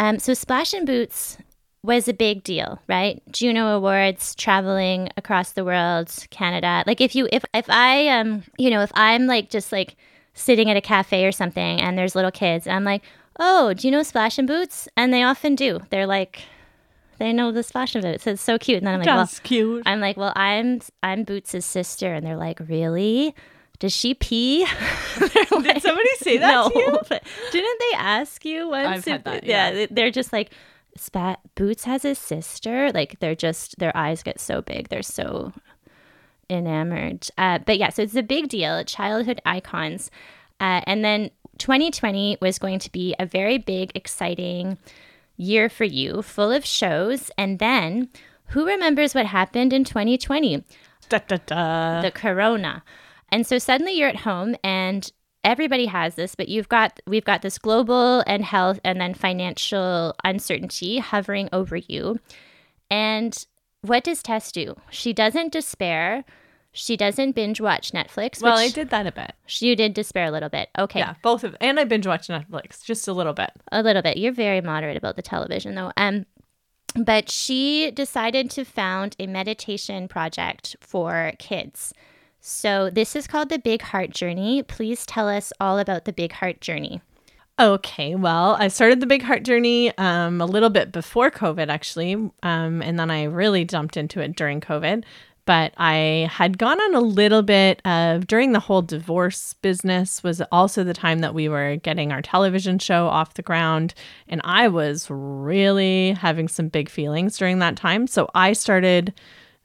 [0.00, 1.36] Um, so Splash and Boots
[1.82, 3.22] was a big deal, right?
[3.30, 6.82] Juno Awards, traveling across the world, Canada.
[6.86, 9.96] Like if you if if I um you know if I'm like just like
[10.32, 13.02] sitting at a cafe or something and there's little kids and I'm like,
[13.38, 14.88] oh, do you know Splash and Boots?
[14.96, 15.80] And they often do.
[15.90, 16.44] They're like,
[17.18, 18.26] they know the Splash and Boots.
[18.26, 18.78] It's so cute.
[18.78, 22.26] And then I'm like, well, that's cute I'm like, well, I'm I'm Boots' sister, and
[22.26, 23.34] they're like, really?
[23.80, 24.66] Does she pee?
[25.18, 26.98] Did somebody say that no, to you?
[27.08, 28.86] but didn't they ask you once?
[28.86, 29.70] I've if- had that, yeah.
[29.70, 29.86] yeah.
[29.90, 30.50] they're just like,
[30.96, 32.92] Spat Boots has a sister.
[32.92, 34.88] Like they're just their eyes get so big.
[34.88, 35.52] They're so
[36.50, 37.26] enamored.
[37.38, 38.84] Uh, but yeah, so it's a big deal.
[38.84, 40.10] Childhood icons,
[40.60, 44.76] uh, and then 2020 was going to be a very big, exciting
[45.36, 47.30] year for you, full of shows.
[47.38, 48.10] And then,
[48.48, 50.64] who remembers what happened in 2020?
[51.10, 52.02] da, da, da.
[52.02, 52.82] the corona.
[53.32, 55.10] And so suddenly you're at home and
[55.44, 60.14] everybody has this, but you've got we've got this global and health and then financial
[60.24, 62.18] uncertainty hovering over you.
[62.90, 63.46] And
[63.82, 64.76] what does Taes do?
[64.90, 66.24] She doesn't despair.
[66.72, 68.40] She doesn't binge watch Netflix.
[68.40, 70.68] well i did that a bit You did despair a little bit.
[70.78, 71.00] Okay.
[71.00, 73.50] Yeah, both of and I binge watch Netflix just a little bit.
[73.72, 74.16] A little bit.
[74.18, 75.92] You're very moderate about the television, though.
[75.96, 76.26] Um,
[76.96, 81.92] but she decided to found a meditation project for kids.
[82.40, 84.62] So this is called the Big Heart Journey.
[84.62, 87.02] Please tell us all about the Big Heart Journey.
[87.58, 92.14] Okay, well, I started the Big Heart Journey um, a little bit before COVID, actually,
[92.14, 95.04] um, and then I really jumped into it during COVID.
[95.44, 100.40] But I had gone on a little bit of during the whole divorce business was
[100.52, 103.92] also the time that we were getting our television show off the ground,
[104.26, 108.06] and I was really having some big feelings during that time.
[108.06, 109.12] So I started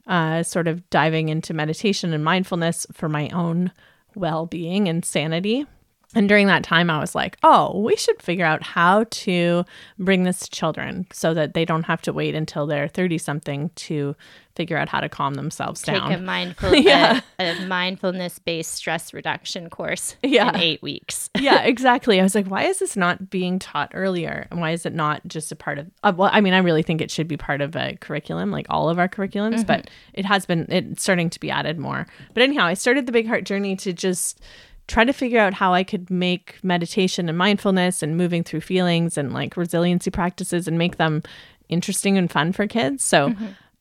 [0.06, 3.72] uh, sort of diving into meditation and mindfulness for my own
[4.14, 5.66] well being and sanity.
[6.14, 9.64] And during that time, I was like, oh, we should figure out how to
[9.98, 13.70] bring this to children so that they don't have to wait until they're 30 something
[13.74, 14.14] to
[14.54, 16.12] figure out how to calm themselves Take down.
[16.12, 17.20] a mindful, Yeah.
[17.38, 20.48] a, a mindfulness based stress reduction course Yeah.
[20.50, 21.28] in eight weeks.
[21.38, 22.18] yeah, exactly.
[22.18, 24.46] I was like, why is this not being taught earlier?
[24.50, 26.82] And why is it not just a part of, uh, well, I mean, I really
[26.82, 30.24] think it should be part of a curriculum, like all of our curriculums, but it
[30.24, 32.06] has been, it's starting to be added more.
[32.32, 34.40] But anyhow, I started the Big Heart Journey to just
[34.88, 39.18] try to figure out how I could make meditation and mindfulness and moving through feelings
[39.18, 41.22] and like resiliency practices and make them
[41.68, 43.02] interesting and fun for kids.
[43.02, 43.34] So,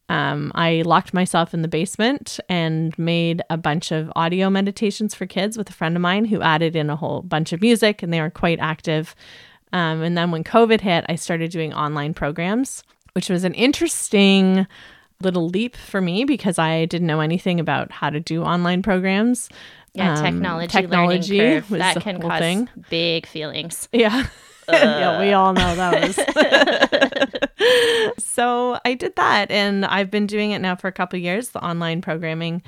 [0.07, 5.25] um, I locked myself in the basement and made a bunch of audio meditations for
[5.25, 8.13] kids with a friend of mine who added in a whole bunch of music, and
[8.13, 9.15] they were quite active.
[9.73, 14.67] Um, and then when COVID hit, I started doing online programs, which was an interesting
[15.21, 19.49] little leap for me because I didn't know anything about how to do online programs.
[19.95, 22.69] Yeah, Um, technology, technology curve, that can cause thing.
[22.89, 23.87] big feelings.
[23.93, 24.27] Yeah.
[24.69, 26.15] yeah, we all know those.
[28.17, 31.49] so I did that and I've been doing it now for a couple of years,
[31.49, 32.61] the online programming.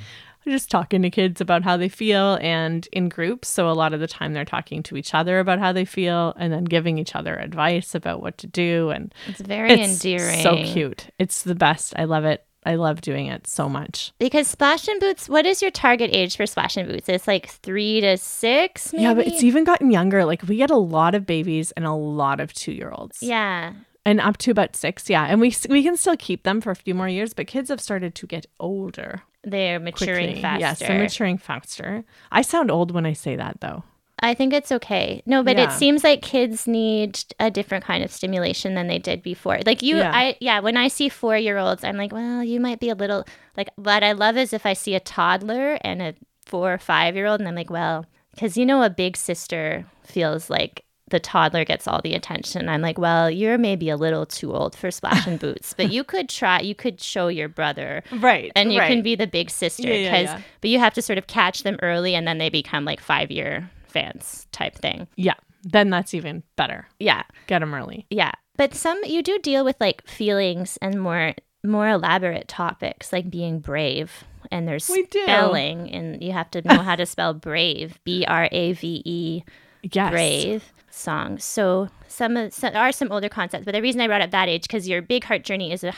[0.47, 3.49] Just talking to kids about how they feel and in groups.
[3.49, 6.33] So a lot of the time they're talking to each other about how they feel
[6.37, 8.89] and then giving each other advice about what to do.
[8.91, 10.41] And It's very it's endearing.
[10.41, 11.07] so cute.
[11.19, 11.93] It's the best.
[11.97, 12.45] I love it.
[12.67, 14.11] I love doing it so much.
[14.19, 17.07] Because Splash and Boots, what is your target age for Splash and Boots?
[17.09, 19.03] It's like three to six, maybe?
[19.03, 20.25] Yeah, but it's even gotten younger.
[20.25, 23.23] Like we get a lot of babies and a lot of two year olds.
[23.23, 23.73] Yeah.
[24.05, 26.75] and up to about six yeah and we we can still keep them for a
[26.75, 30.41] few more years but kids have started to get older They're maturing quickly.
[30.41, 30.59] faster.
[30.61, 33.83] yes they're maturing faster i sound old when i say that though
[34.19, 35.21] I think it's okay.
[35.25, 35.65] No, but Yeah.
[35.73, 39.59] it seems like kids need a different kind of stimulation than they did before.
[39.65, 40.11] Like you, Yeah.
[40.13, 40.59] I yeah.
[40.59, 43.25] When I see four year olds, I'm like, well, you might be a little
[43.55, 43.69] like.
[43.75, 46.13] What I love is if I see a toddler and a
[46.45, 49.85] four or five year old, and I'm like, well, because you know, a big sister
[50.03, 52.67] feels like the toddler gets all the attention.
[52.67, 56.03] I'm like, well, you're maybe a little too old for splash and boots, but you
[56.03, 56.59] could try.
[56.59, 60.11] You could show your brother right and you can be the big sister Yeah, yeah,
[60.11, 60.41] because yeah.
[60.61, 63.31] but you have to sort of catch them early and then they become like five
[63.31, 65.07] year fans type thing.
[65.15, 66.87] Yeah then that's even better.
[66.99, 67.23] Yeah.
[67.47, 68.05] Get them early.
[68.09, 68.31] Yeah.
[68.55, 73.59] But some you do deal with like feelings and more more elaborate topics like being
[73.59, 75.21] brave and there's We do.
[75.23, 79.43] spelling and you have to know how to spell brave b-r-a-v-e
[79.81, 80.11] yes.
[80.11, 84.07] brave songs so some of some, there are some older concepts but the reason i
[84.07, 85.93] brought up that age because your big heart journey is a,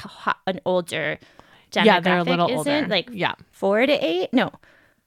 [0.48, 1.20] an older
[1.72, 2.88] demographic yeah they're a little older.
[2.88, 3.34] Like yeah.
[3.52, 4.34] four to eight?
[4.34, 4.52] No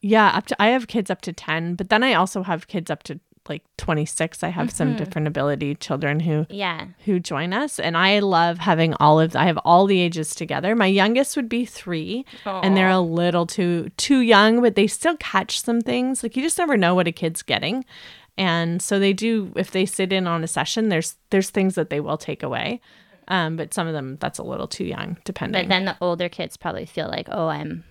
[0.03, 2.91] yeah up to i have kids up to 10 but then i also have kids
[2.91, 4.77] up to like 26 i have Mm-hmm.
[4.77, 6.87] some different ability children who yeah.
[7.07, 10.77] who join us and i love having all of i have all the ages together.
[10.77, 15.17] My youngest would be three and they're a little too too young but they still
[15.17, 16.23] catch some things.
[16.23, 17.85] Like you just never know what a kid's getting.
[18.39, 21.91] And so they do if they sit in on a session there's there's things that
[21.91, 22.81] they will take away.
[23.29, 25.63] Um, but some of them that's a little too young depending.
[25.63, 27.83] But then the older kids probably feel like, oh, I'm.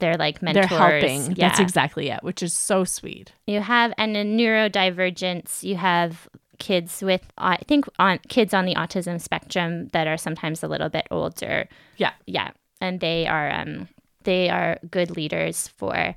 [0.00, 0.68] They're like mentors.
[0.68, 1.48] they're helping Yeah.
[1.48, 7.02] that's exactly it which is so sweet you have and in neurodivergence, you have kids
[7.02, 11.06] with I think on kids on the autism spectrum that are sometimes a little bit
[11.10, 11.68] older.
[11.96, 13.88] yeah Yeah, and they are um
[14.24, 16.14] they are good leaders for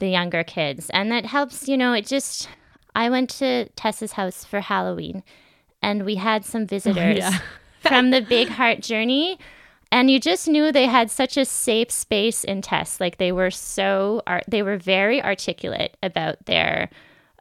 [0.00, 1.68] the younger kids, and that helps.
[1.68, 2.48] You know, it just.
[2.96, 5.22] I went to Tess's house for Halloween,
[5.80, 7.38] and we had some visitors yeah.
[7.80, 9.38] from the Big Heart Journey.
[9.94, 12.98] And you just knew they had such a safe space in Tess.
[12.98, 16.90] Like they were so, art- they were very articulate about their,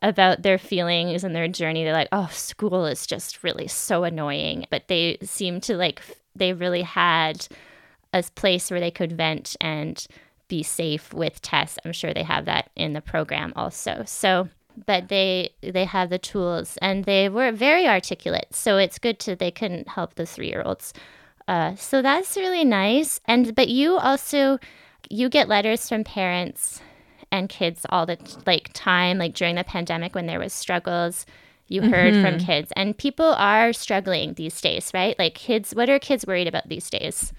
[0.03, 1.83] about their feelings and their journey.
[1.83, 4.67] They're like, oh, school is just really so annoying.
[4.69, 5.99] But they seemed to like,
[6.35, 7.47] they really had
[8.13, 10.05] a place where they could vent and
[10.47, 11.79] be safe with Tess.
[11.83, 14.03] I'm sure they have that in the program also.
[14.05, 14.47] So,
[14.85, 18.47] but they they have the tools and they were very articulate.
[18.51, 20.93] So it's good to they can help the three year olds.
[21.47, 23.19] Uh, so that's really nice.
[23.25, 24.59] And but you also
[25.09, 26.81] you get letters from parents
[27.31, 31.25] and kids all the like time like during the pandemic when there was struggles
[31.67, 32.71] you heard from kids.
[32.75, 35.17] And people are struggling these days right?
[35.19, 37.33] Like kids what are kids worried about these days?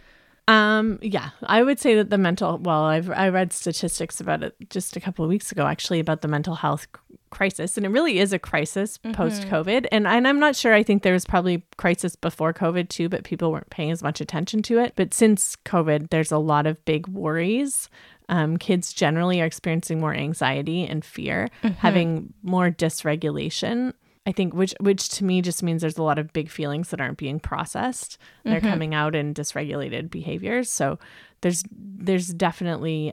[0.46, 4.54] Um, yeah, I would say that the mental, well, I've, I read statistics about it
[4.68, 6.86] just a couple of weeks ago, actually, about the mental health
[7.34, 7.76] crisis.
[7.76, 9.12] And it really is a crisis mm-hmm.
[9.12, 9.86] post COVID.
[9.92, 13.24] And, and I'm not sure, I think there was probably crisis before COVID too, but
[13.24, 14.94] people weren't paying as much attention to it.
[14.96, 17.90] But since COVID, there's a lot of big worries.
[18.28, 21.74] Um, kids generally are experiencing more anxiety and fear, mm-hmm.
[21.74, 23.92] having more dysregulation.
[24.26, 27.00] I think which which to me just means there's a lot of big feelings that
[27.00, 28.16] aren't being processed.
[28.44, 28.70] They're mm-hmm.
[28.70, 30.70] coming out in dysregulated behaviors.
[30.70, 30.98] So
[31.42, 33.12] there's there's definitely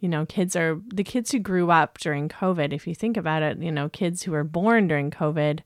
[0.00, 3.42] you know, kids are the kids who grew up during COVID, if you think about
[3.42, 5.60] it, you know, kids who were born during COVID,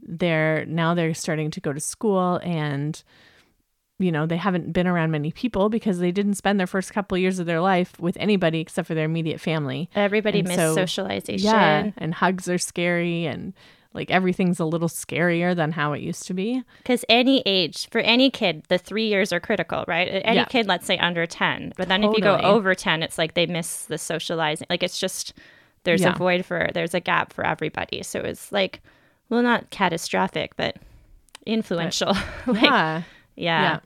[0.00, 3.02] they're now they're starting to go to school and
[4.00, 7.14] you know, they haven't been around many people because they didn't spend their first couple
[7.14, 9.88] of years of their life with anybody except for their immediate family.
[9.94, 11.46] Everybody And missed so- socialization.
[11.46, 13.54] Yeah, and hugs are scary and
[13.94, 16.62] like everything's a little scarier than how it used to be.
[16.78, 20.20] Because any age, for any kid, the three years are critical, right?
[20.24, 20.44] Any Yeah.
[20.46, 21.72] kid, let's say under 10.
[21.76, 24.66] But then if you go over 10, it's like they miss the socializing.
[24.68, 25.32] Like it's just,
[25.84, 26.12] there's Yeah.
[26.12, 28.02] a void for, there's a gap for everybody.
[28.02, 28.80] So it's like,
[29.28, 30.76] well, not catastrophic, but
[31.46, 32.12] influential.
[32.46, 33.02] like, yeah.
[33.36, 33.62] yeah.
[33.62, 33.78] Yeah.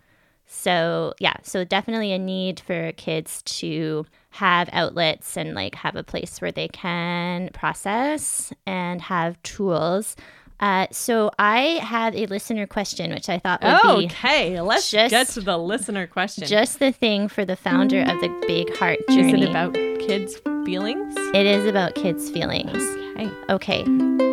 [0.50, 6.02] So, yeah, so definitely a need for kids to have outlets and like have a
[6.02, 10.16] place where they can process and have tools.
[10.60, 15.10] Uh, so, I have a listener question, which I thought would be Okay, let's just-
[15.10, 16.48] get to the listener question.
[16.48, 19.42] just the thing for the founder of the Big Heart Journey.
[19.42, 21.14] Is it about kids' feelings?
[21.34, 22.82] It is about kids' feelings.
[23.20, 23.30] Okay.
[23.84, 24.27] Okay.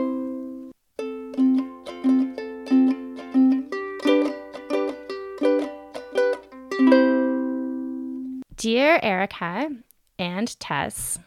[8.65, 9.69] Dear Erica
[10.17, 11.19] and Tess,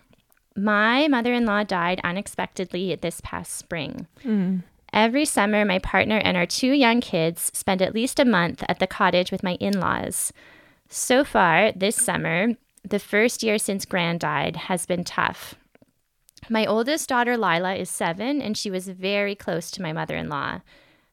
[0.57, 4.09] my mother in law died unexpectedly this past spring.
[4.25, 4.57] Hmm.
[4.93, 8.81] Every summer, my partner and our two young kids spend at least a month at
[8.81, 10.33] the cottage with my in laws.
[10.89, 15.55] So far, this summer, the first year since Gran died, has been tough.
[16.51, 20.29] My oldest daughter, Lila, is seven, and she was very close to my mother in
[20.29, 20.63] law.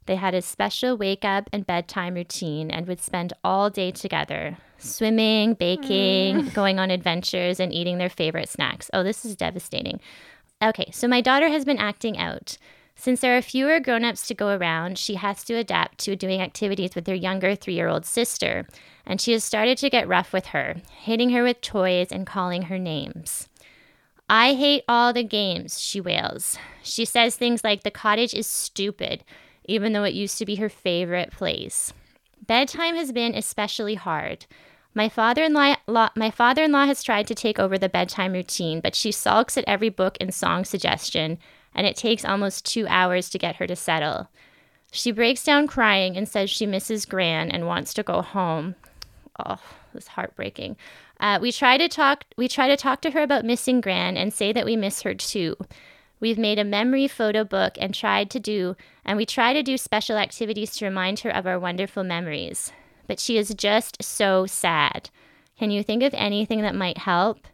[0.07, 4.57] They had a special wake up and bedtime routine and would spend all day together
[4.77, 6.53] swimming, baking, mm.
[6.53, 8.89] going on adventures, and eating their favorite snacks.
[8.93, 9.99] Oh, this is devastating.
[10.63, 12.57] Okay, so my daughter has been acting out.
[12.95, 16.41] Since there are fewer grown ups to go around, she has to adapt to doing
[16.41, 18.65] activities with her younger three year old sister,
[19.05, 22.63] and she has started to get rough with her, hitting her with toys and calling
[22.63, 23.49] her names.
[24.29, 26.57] I hate all the games, she wails.
[26.81, 29.23] She says things like the cottage is stupid,
[29.65, 31.93] even though it used to be her favorite place.
[32.47, 34.45] Bedtime has been especially hard.
[34.93, 39.11] My father-in-law, law, my father-in-law has tried to take over the bedtime routine, but she
[39.11, 41.37] sulks at every book and song suggestion,
[41.73, 44.29] and it takes almost two hours to get her to settle.
[44.91, 48.75] She breaks down crying and says she misses Gran and wants to go home.
[49.45, 49.59] Oh,
[49.93, 50.77] this is heartbreaking.
[51.19, 52.23] Uh, we try to talk.
[52.37, 55.13] We try to talk to her about missing Gran and say that we miss her
[55.13, 55.57] too.
[56.19, 59.77] We've made a memory photo book and tried to do, and we try to do
[59.77, 62.71] special activities to remind her of our wonderful memories.
[63.07, 65.09] But she is just so sad.
[65.57, 67.47] Can you think of anything that might help?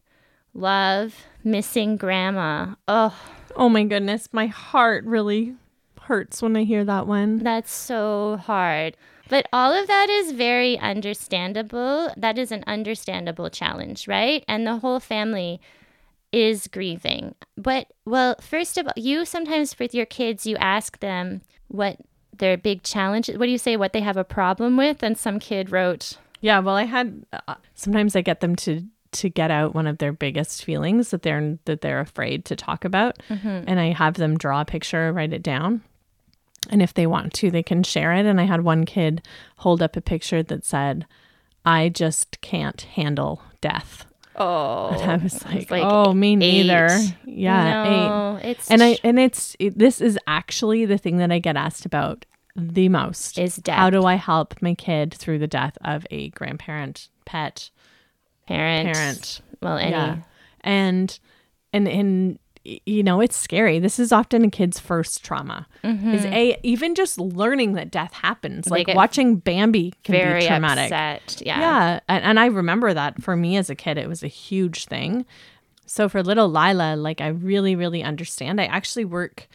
[0.54, 2.76] Love, missing grandma.
[2.88, 3.18] Oh,
[3.56, 5.56] Oh my goodness, my heart really
[6.02, 7.40] hurts when I hear that one.
[7.40, 8.96] That's so hard.
[9.30, 12.14] But all of that is very understandable.
[12.18, 14.44] That is an understandable challenge, right?
[14.48, 15.62] And the whole family
[16.32, 17.36] is grieving.
[17.58, 21.98] But, well, first of all, you sometimes with your kids, you ask them what
[22.38, 23.78] their big challenge What do you say?
[23.78, 25.04] What they have a problem with?
[25.04, 29.30] And some kid wrote, Yeah, well, I had uh, sometimes I get them to to
[29.30, 33.18] get out one of their biggest feelings that they're that they're afraid to talk about,
[33.68, 35.82] and I have them draw a picture, write it down,
[36.70, 38.26] and if they want to, they can share it.
[38.26, 39.22] And I had one kid
[39.58, 41.06] hold up a picture that said,
[41.66, 44.06] "I just can't handle death."
[44.36, 47.14] Oh, And I was like, like "Oh, me neither." eight.
[47.26, 48.08] Yeah, eight.
[48.08, 51.58] no, it's And I and it's it, this is actually the thing that I get
[51.58, 52.26] asked about
[52.56, 53.38] the most.
[53.38, 53.78] is death.
[53.78, 57.70] How do I help my kid through the death of a grandparent, pet,
[58.48, 59.42] parent, parent?
[59.62, 60.18] well, any Yeah.
[60.62, 61.20] And
[61.74, 63.80] and and you know, it's scary.
[63.80, 65.68] This is often a kid's first trauma.
[65.84, 68.70] Is a even just learning that death happens.
[68.70, 70.86] Like watching Bambi can very be traumatic.
[70.92, 71.42] upset.
[71.46, 71.60] Yeah.
[71.60, 74.86] Yeah, and, and I remember that for me as a kid, it was a huge
[74.86, 75.26] thing.
[75.86, 78.62] So for little Lila, like I really, really understand.
[78.62, 79.48] I actually work.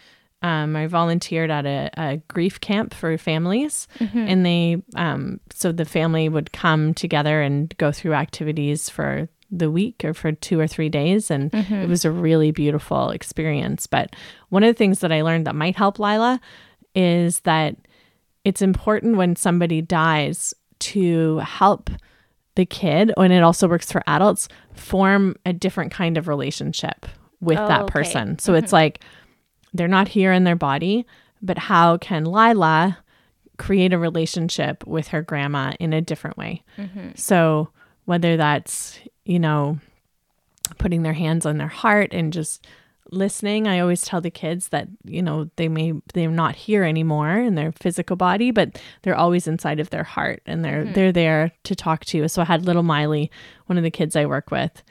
[0.43, 3.89] Um, I volunteered at a, a grief camp for families,
[4.29, 9.71] and they um, so the family would come together and go through activities for the
[9.71, 11.75] week or for two or three days, and mm-hmm.
[11.75, 13.87] it was a really beautiful experience.
[13.87, 14.15] But
[14.49, 16.41] one of the things that I learned that might help Lila
[16.95, 17.77] is that
[18.45, 21.91] it's important when somebody dies to help
[22.55, 27.07] the kid and it also works for adults form a different kind of relationship
[27.41, 27.93] with Oh, that okay.
[27.93, 28.39] person.
[28.39, 28.65] So mm-hmm.
[28.65, 29.01] it's like
[29.75, 31.07] they're not here in their body
[31.43, 32.99] but how can lila
[33.59, 36.63] create a relationship with her grandma in a different way?
[36.77, 37.11] Mm-hmm.
[37.15, 37.71] So
[38.07, 39.79] whether that's you know
[40.79, 42.67] putting their hands on their heart and just
[43.13, 43.69] listening.
[43.69, 47.55] I always tell the kids that you know they may they're not here anymore in
[47.55, 51.77] their physical body but they're always inside of their heart and they're they're there to
[51.77, 53.31] talk to so i had little miley
[53.67, 54.83] one of the kids i work with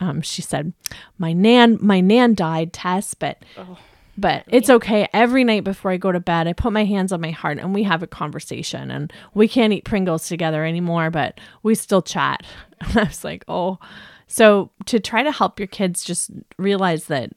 [0.00, 0.72] um, she said,
[1.18, 3.42] "My nan, my nan died, Tess, but."
[4.18, 5.08] But it's okay.
[5.12, 7.74] Every night before I go to bed, I put my hands on my heart and
[7.74, 8.90] we have a conversation.
[8.90, 12.42] And we can't eat Pringles together anymore, but we still chat.
[12.78, 13.78] And I was like, oh.
[14.26, 17.30] So to try to help your kids just realize that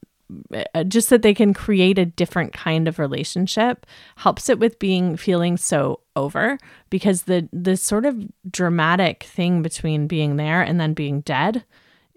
[0.76, 3.86] uh, just that they can create a different kind of relationship
[4.18, 6.60] helps it with being feeling so over
[6.92, 11.64] because the the sort of dramatic thing between being there and then being dead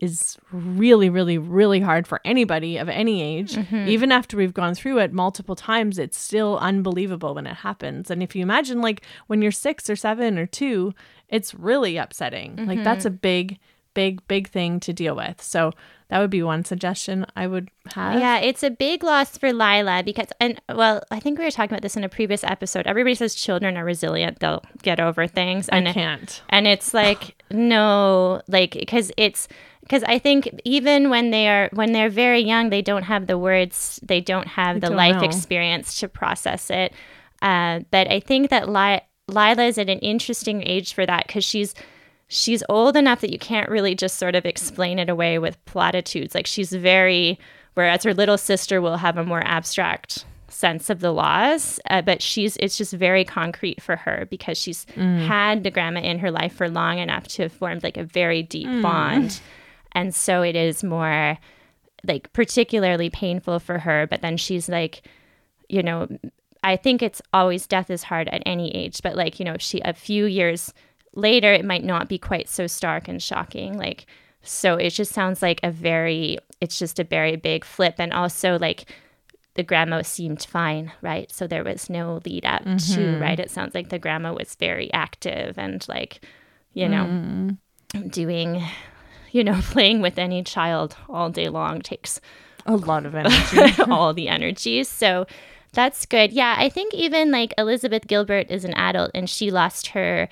[0.03, 3.55] is really really really hard for anybody of any age.
[3.55, 3.89] Mm-hmm.
[3.89, 8.11] Even after we've gone through it multiple times it's still unbelievable when it happens.
[8.11, 10.93] And if you imagine like when you're 6 or 7 or 2
[11.29, 12.67] it's really upsetting.
[12.67, 13.17] Like that's a mm-hmm.
[13.17, 13.59] big
[13.95, 15.73] big big thing to deal with so
[16.09, 20.03] that would be one suggestion i would have Yeah, it's a big loss for Lila
[20.05, 22.87] because, and well, I think we were talking about this in a previous episode.
[22.87, 27.43] Everybody says children are resilient; they'll get over things, and i can't and it's like
[27.51, 29.49] no, like because it's
[29.81, 33.37] because I think even when they are when they're very young, they don't have the
[33.39, 35.25] words, they don't have the don't life know.
[35.25, 36.93] experience to process it.
[37.41, 41.45] Uh, but I think that Li- Lila is at an interesting age for that because
[41.45, 41.75] she's
[42.33, 46.35] she's old enough that you can't really just sort of explain it away with platitudes.
[46.35, 47.39] Like she's very,
[47.75, 52.23] whereas her little sister will have a more abstract sense of the laws, uh, but
[52.23, 54.87] she's it's just very concrete for her because she's
[55.27, 58.43] had the grandma in her life for long enough to have formed like a very
[58.43, 59.41] deep bond,
[59.93, 61.37] and so it is more
[62.05, 64.07] like particularly painful for her.
[64.07, 65.03] But then she's like,
[65.69, 66.09] you know,
[66.65, 69.63] I think it's always death is hard at any age, but like, you know, if
[69.63, 70.73] she a few years
[71.15, 73.77] later it might not be quite so stark and shocking.
[73.77, 74.07] Like
[74.43, 78.59] so it just sounds like a very it's just a very big flip and also
[78.59, 78.87] like
[79.55, 81.31] the grandma seemed fine, right?
[81.31, 83.21] So there was no lead up to, mm-hmm.
[83.21, 83.39] right?
[83.39, 86.25] It sounds like the grandma was very active and like,
[86.73, 88.11] you know, mm.
[88.11, 88.63] doing
[89.33, 92.21] you know, playing with any child all day long takes
[92.67, 94.85] a lot of energy all the energy.
[94.85, 95.27] So
[95.73, 96.33] that's good.
[96.33, 100.29] Yeah, I think even like Elizabeth Gilbert is an adult and she lost her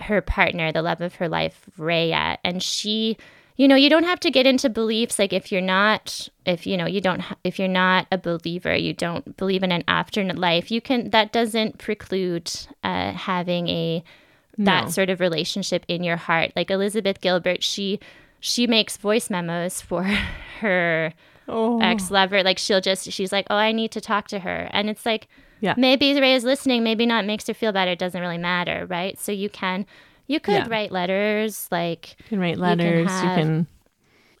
[0.00, 3.16] her partner, the love of her life, Rayya, and she
[3.56, 6.76] you know, you don't have to get into beliefs like if you're not if you
[6.76, 10.80] know, you don't if you're not a believer, you don't believe in an afterlife, you
[10.80, 12.50] can that doesn't preclude
[12.82, 14.02] uh having a
[14.58, 14.90] that No.
[14.90, 16.52] sort of relationship in your heart.
[16.56, 18.00] Like Elizabeth Gilbert, she
[18.40, 20.02] she makes voice memos for
[20.60, 21.12] her
[21.46, 22.42] oh ex lover.
[22.42, 24.68] Like she'll just she's like, Oh, I need to talk to her.
[24.72, 25.28] And it's like
[25.64, 25.74] Yeah.
[25.76, 27.90] maybe Ray is listening, maybe not, makes her feel better.
[27.92, 29.18] It doesn't really matter, right?
[29.18, 29.86] So you can
[30.26, 30.68] you could Yeah.
[30.68, 33.00] write letters like You can write letters.
[33.02, 33.66] You have- can,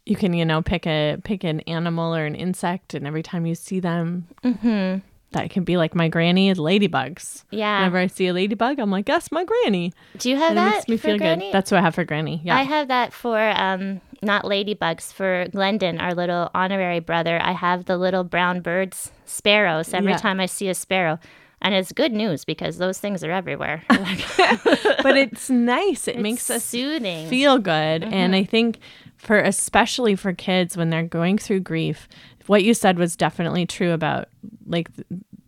[0.06, 3.44] you can, you know, pick a pick an animal or an insect, and every time
[3.46, 5.02] you see them, mhm.
[5.34, 7.44] That can be like my granny is ladybugs.
[7.50, 7.78] Yeah.
[7.78, 9.92] Whenever I see a ladybug, I'm like, that's my granny.
[10.18, 11.46] Do you have And it that makes me for feel Granny?
[11.46, 11.54] good.
[11.54, 12.40] That's what I have for granny.
[12.42, 12.56] Yeah.
[12.56, 17.38] I have that for um not ladybugs for Glendon, our little honorary brother.
[17.42, 19.92] I have the little brown birds, sparrows.
[19.92, 20.16] Every Yeah.
[20.18, 21.18] time I see a sparrow,
[21.60, 23.82] and it's good news because those things are everywhere.
[23.88, 26.08] but it's nice.
[26.08, 27.28] It It's makes us soothing.
[27.28, 28.02] feel good.
[28.02, 28.14] Mm-hmm.
[28.14, 28.78] And I think
[29.24, 32.08] for especially for kids when they're going through grief,
[32.46, 34.28] what you said was definitely true about
[34.66, 34.88] like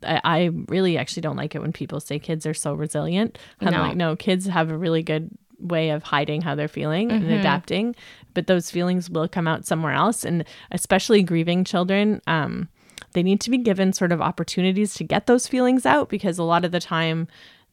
[0.03, 3.39] I, I really actually don't like it when people say kids are so resilient.
[3.61, 3.81] I'm No.
[3.83, 7.95] like, no, kids have a really good way of hiding how they're feeling and adapting,
[8.35, 10.23] but those feelings will come out somewhere else.
[10.25, 12.69] And especially grieving children, um,
[13.15, 16.43] they need to be given sort of opportunities to get those feelings out because a
[16.45, 17.27] lot of the time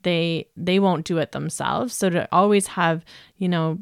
[0.04, 3.06] they they won't do it themselves so to always have
[3.38, 3.80] you know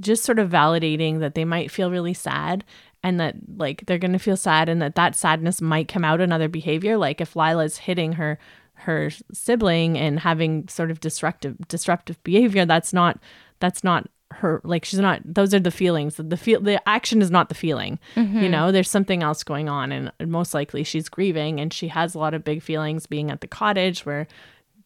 [0.00, 2.64] just sort of validating that they might feel really sad
[3.02, 6.20] and that like they're going to feel sad and that that sadness might come out
[6.20, 6.96] in other behavior.
[6.96, 8.38] Like if lila's hitting her
[8.80, 13.18] her sibling and having sort of disruptive disruptive behavior that's not
[13.58, 16.16] that's not her like she's not those are the feelings.
[16.16, 18.50] The feel the action is not the feeling you mm-hmm.
[18.50, 18.72] know?
[18.72, 22.34] There's something else going on and most likely she's grieving and she has a lot
[22.34, 24.26] of big feelings being at the cottage where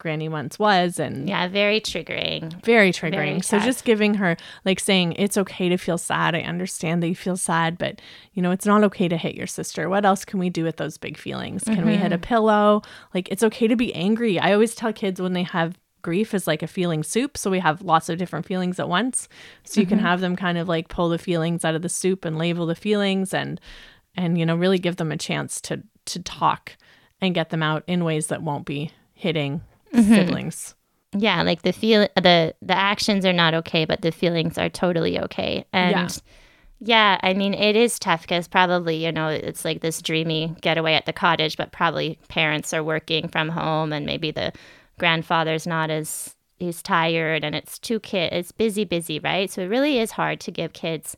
[0.01, 2.61] granny once was and yeah, very triggering.
[2.65, 3.13] very triggering.
[3.13, 6.35] Very so just giving her like saying it's okay to feel sad.
[6.35, 8.01] I understand that you feel sad, but
[8.33, 9.89] you know, it's not okay to hit your sister.
[9.89, 11.63] What else can we do with those big feelings?
[11.63, 12.03] Can we Mm-hmm.
[12.03, 12.83] hit a pillow?
[13.15, 14.41] Like it's okay to be angry.
[14.41, 17.59] I always tell kids when they have grief is like a feeling soup, so we
[17.61, 19.29] have lots of different feelings at once.
[19.65, 19.97] So you Mm-hmm.
[19.97, 22.65] can have them kind of like pull the feelings out of the soup and label
[22.67, 23.61] the feelings and
[24.17, 26.77] and you know, really give them a chance to to talk
[27.21, 29.61] and get them out in ways that won't be hitting
[29.95, 30.15] Mm-hmm.
[30.15, 30.75] siblings.
[31.17, 35.19] Yeah, like the feel the the actions are not okay, but the feelings are totally
[35.19, 35.65] okay.
[35.73, 36.21] And
[36.79, 40.95] yeah, I mean it is tough because probably you know it's like this dreamy getaway
[40.95, 44.53] at the cottage, but probably parents are working from home, and maybe the
[44.99, 48.31] grandfather's not as he's tired, and it's two kids.
[48.33, 49.51] It's busy, busy, right?
[49.51, 51.17] So it really is hard to give kids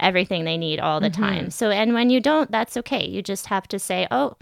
[0.00, 1.50] everything they need all the time.
[1.50, 3.06] So, and when you don't, that's okay.
[3.06, 4.36] You just have to say, oh,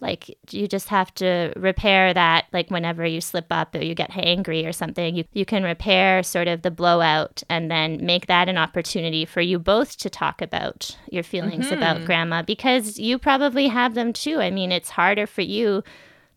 [0.00, 4.14] like you just have to repair that like whenever you slip up or you get
[4.16, 8.48] angry or something you, you can repair sort of the blowout and then make that
[8.48, 12.06] an opportunity for you both to talk about your feelings about mm-hmm.
[12.06, 14.40] grandma because you probably have them too.
[14.40, 15.82] I mean it's harder for you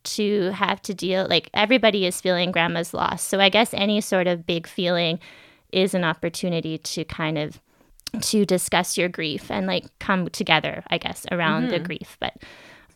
[0.01, 3.22] to have to deal like everybody is feeling grandma's loss.
[3.22, 5.20] So i guess any sort of big feeling
[5.72, 7.60] is an opportunity to kind of
[8.22, 11.86] to discuss your grief and like come together i guess around the mm-hmm.
[11.86, 12.18] grief.
[12.20, 12.38] But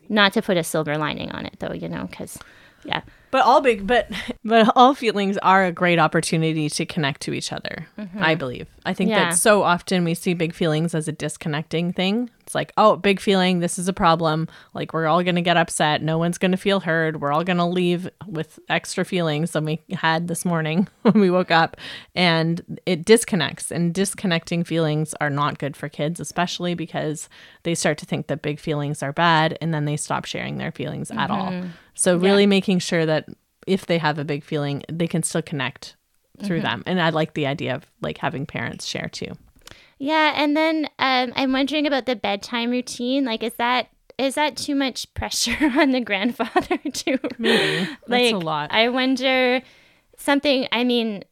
[0.08, 2.38] not to put a silver lining on it though you know because
[2.84, 4.08] yeah But all big, but
[4.44, 7.88] but all feelings are a great opportunity to connect to each other.
[7.98, 8.22] Mm-hmm.
[8.22, 8.68] I believe.
[8.86, 9.30] I think Yeah.
[9.30, 12.30] that so often we see big feelings as a disconnecting thing.
[12.54, 14.46] It's like, oh, big feeling, this is a problem.
[14.74, 16.02] Like we're all gonna get upset.
[16.02, 17.20] No one's gonna feel heard.
[17.20, 21.50] We're all gonna leave with extra feelings than we had this morning when we woke
[21.50, 21.76] up,
[22.14, 23.72] and it disconnects.
[23.72, 27.28] And disconnecting feelings are not good for kids, especially because
[27.64, 30.70] they start to think that big feelings are bad, and then they stop sharing their
[30.70, 31.50] feelings at all.
[31.50, 31.70] Mm-hmm.
[31.94, 33.28] So really making sure that
[33.66, 35.96] if they have a big feeling, they can still connect
[36.44, 36.66] through mm-hmm.
[36.66, 36.82] them.
[36.86, 39.32] And I like the idea of like having parents share too.
[39.98, 43.24] Yeah, and then um, I'm wondering about the bedtime routine.
[43.24, 43.88] Like, is that
[44.18, 47.88] is that too much pressure on the grandfather to Maybe.
[48.06, 48.72] That's a lot.
[48.72, 49.62] I wonder
[50.16, 50.68] something.
[50.72, 51.24] I mean,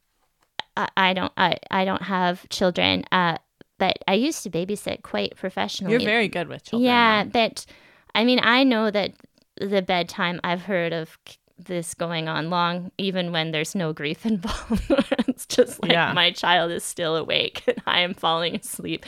[0.76, 3.38] I, I don't I, I don't have children, uh,
[3.78, 5.92] but I used to babysit quite professionally.
[5.92, 6.86] You're very good with children.
[6.86, 7.30] yeah, though.
[7.30, 7.66] but
[8.14, 9.12] I mean, I know that
[9.56, 10.40] the bedtime.
[10.44, 11.18] I've heard of
[11.66, 14.82] this going on long, even when there's no grief involved.
[15.28, 16.12] it's just like Yeah.
[16.12, 19.04] my child is still awake and I am falling asleep.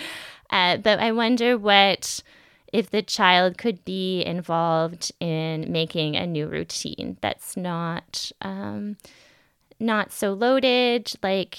[0.50, 2.22] Uh, but I wonder what
[2.72, 8.96] if the child could be involved in making a new routine that's not um,
[9.80, 11.12] not so loaded.
[11.22, 11.58] Like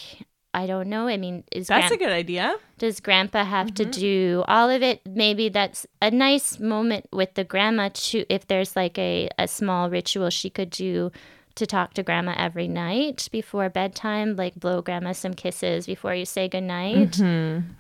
[0.61, 1.07] I don't know.
[1.07, 2.55] I mean, is That's gran- a good idea.
[2.77, 7.43] does grandpa have to do all of it maybe that's a nice moment with the
[7.53, 11.11] grandma to if there's like a, a small ritual she could do
[11.59, 16.25] to talk to grandma every night before bedtime like blow grandma some kisses before you
[16.25, 17.11] say goodnight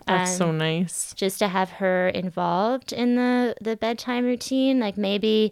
[0.07, 1.13] That's Um, so nice.
[1.23, 5.51] just to have her involved in the the bedtime routine like maybe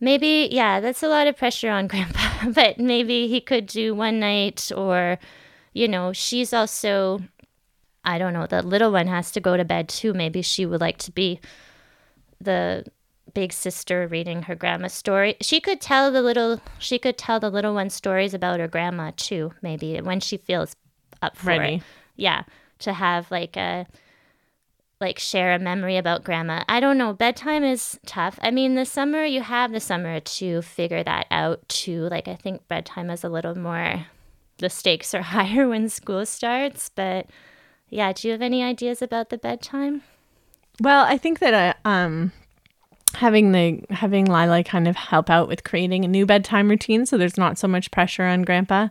[0.00, 2.26] maybe yeah that's a lot of pressure on grandpa
[2.60, 5.18] but maybe he could do one night or
[5.72, 7.20] you know she's also
[8.04, 10.80] i don't know the little one has to go to bed too maybe she would
[10.80, 11.40] like to be
[12.40, 12.84] the
[13.34, 17.50] big sister reading her grandma's story she could tell the little she could tell the
[17.50, 20.76] little one stories about her grandma too maybe when she feels
[21.22, 21.76] up for Ready.
[21.76, 21.82] it
[22.16, 22.42] yeah
[22.78, 23.86] to have like a
[25.02, 26.62] like share a memory about grandma.
[26.68, 27.12] I don't know.
[27.12, 28.38] Bedtime is tough.
[28.40, 32.02] I mean, the summer you have the summer to figure that out too.
[32.08, 34.06] Like I think bedtime is a little more
[34.62, 37.26] the stakes are higher when school starts, but
[37.90, 40.02] yeah, do you have any ideas about the bedtime?
[40.80, 42.32] Well, I think that uh, um
[43.14, 47.18] having the having Lila kind of help out with creating a new bedtime routine so
[47.18, 48.88] there's not so much pressure on grandpa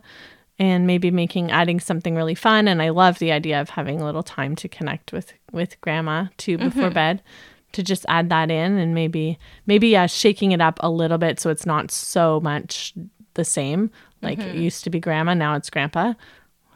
[0.60, 4.04] and maybe making adding something really fun and I love the idea of having a
[4.04, 7.20] little time to connect with with grandma too before bed
[7.72, 11.40] to just add that in and maybe maybe yeah shaking it up a little bit
[11.40, 12.94] so it's not so much
[13.34, 13.90] the same
[14.22, 14.58] like it mm-hmm.
[14.62, 16.14] used to be grandma now it's grandpa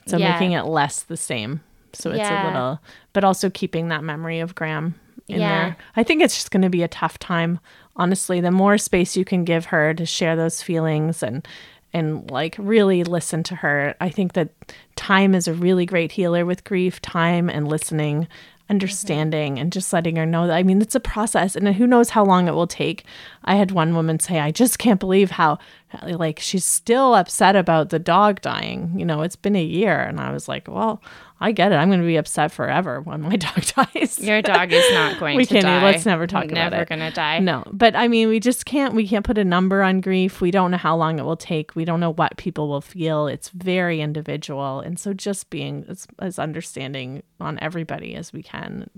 [0.07, 0.33] so Yeah.
[0.33, 1.61] making it less the same
[1.93, 2.45] so it's Yeah.
[2.45, 2.81] a little
[3.13, 4.95] but also keeping that memory of Gran
[5.29, 5.49] in Yeah.
[5.49, 5.77] there.
[5.97, 7.59] I think it's just going to be a tough time.
[7.97, 11.47] Honestly, the more space you can give her to share those feelings and
[11.93, 13.95] and like really listen to her.
[14.03, 14.51] I think that
[14.97, 18.29] time is a really great healer with grief, time and listening,
[18.69, 22.11] understanding and just letting her know that I mean it's a process and who knows
[22.11, 23.05] how long it will take.
[23.45, 25.59] I had one woman say, "I just can't believe how
[26.03, 28.93] like she's still upset about the dog dying.
[28.97, 31.01] You know, it's been a year." And I was like, "Well,
[31.39, 31.75] I get it.
[31.75, 33.63] I'm going to be upset forever when my dog
[33.93, 35.85] dies." Your dog is not going We to can't- die.
[35.85, 36.89] let's never talk about Never it.
[36.89, 37.39] gonna die.
[37.41, 38.95] No, but I mean, we just can't.
[38.95, 40.41] We can't put a number on grief.
[40.41, 41.75] We don't know how long it will take.
[41.77, 43.27] We don't know what people will feel.
[43.27, 48.89] It's very individual, and so just being as, as understanding on everybody as we can.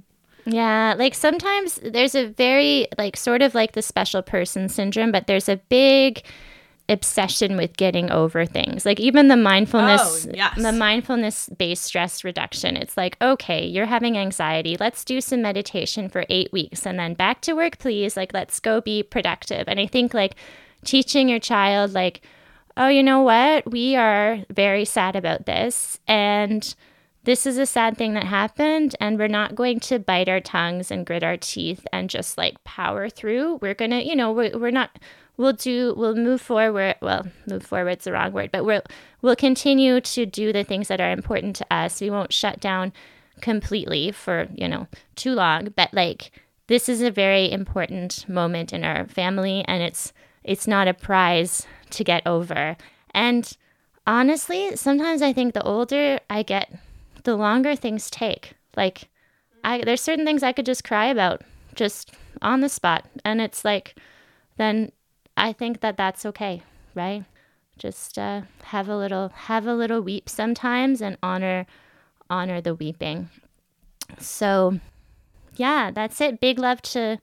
[0.46, 5.26] Yeah, like sometimes there's a very like sort of like the special person syndrome, but
[5.26, 6.22] there's a big
[6.88, 8.86] obsession with getting over things.
[8.86, 10.60] Like even the mindfulness Oh, yes.
[10.60, 12.76] the mindfulness based stress reduction.
[12.76, 14.76] It's like, okay, you're having anxiety.
[14.78, 18.16] Let's do some meditation for 8 weeks and then back to work please.
[18.16, 19.64] Like let's go be productive.
[19.68, 20.34] And I think like
[20.84, 22.22] teaching your child like
[22.80, 23.68] oh, you know what?
[23.68, 26.74] We are very sad about this and
[27.28, 30.90] this is a sad thing that happened and we're not going to bite our tongues
[30.90, 34.70] and grit our teeth and just like power through we're gonna you know we're, we're
[34.70, 34.98] not
[35.36, 38.82] we'll do we'll move forward well move forward's the wrong word but we'll
[39.22, 42.92] we'll continue to do the things that are important to us we won't shut down
[43.40, 46.32] completely for, you know, too long, but like
[46.66, 50.12] this is a very important moment in our family and it's
[50.44, 52.76] it's not a prize to get over.
[53.12, 53.56] And
[54.06, 56.72] honestly, sometimes I think the older I get,
[57.24, 58.54] the longer things take.
[58.76, 59.08] Like
[59.64, 61.42] I there's certain things I could just cry about
[61.74, 62.12] just
[62.42, 63.96] on the spot and it's like
[64.56, 64.92] then
[65.36, 66.62] I think that that's okay,
[66.94, 67.24] right?
[67.78, 71.66] Just uh, have a little have a little weep sometimes and honor
[72.28, 73.30] honor the weeping.
[74.18, 74.80] So,
[75.56, 76.40] yeah, that's it.
[76.40, 77.18] Big love to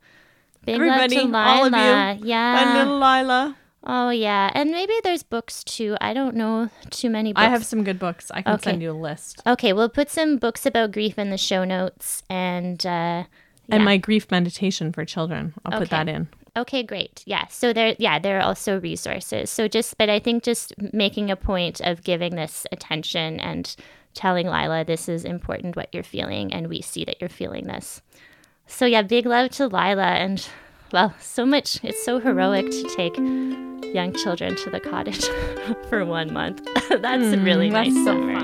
[0.65, 2.19] big Everybody, love to all of you, Lila.
[2.21, 2.61] Yeah.
[2.61, 3.57] And little Lila.
[3.85, 5.95] Oh yeah, and maybe there's books too.
[6.01, 7.43] I don't know too many books.
[7.45, 8.31] I have some good books.
[8.31, 8.71] I can Okay.
[8.71, 9.41] send you a list.
[9.45, 13.23] Okay, we'll put some books about grief in the show notes and uh
[13.69, 15.53] And my grief meditation for children.
[15.65, 16.27] I'll put that in.
[16.57, 17.21] Okay, great.
[17.25, 17.47] Yeah.
[17.49, 19.49] So there yeah, there are also resources.
[19.49, 23.75] So just but I think just making a point of giving this attention and
[24.13, 28.01] telling Lila this is important what you're feeling and we see that you're feeling this.
[28.67, 30.47] So yeah, big love to Lila and
[30.95, 33.17] well, so much it's so heroic to take
[33.93, 35.25] young children to the cottage
[35.89, 36.63] for one month.
[36.89, 38.39] that's a really mm, nice summer.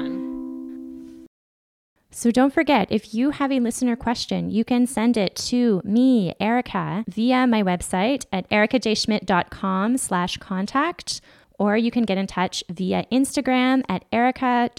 [2.12, 6.36] So don't forget, if you have a listener question, you can send it to me,
[6.42, 11.22] Erica, via my website at ericajschmidt.com slash contact,
[11.58, 14.76] or you can get in touch via Instagram at erica.j.schmidt.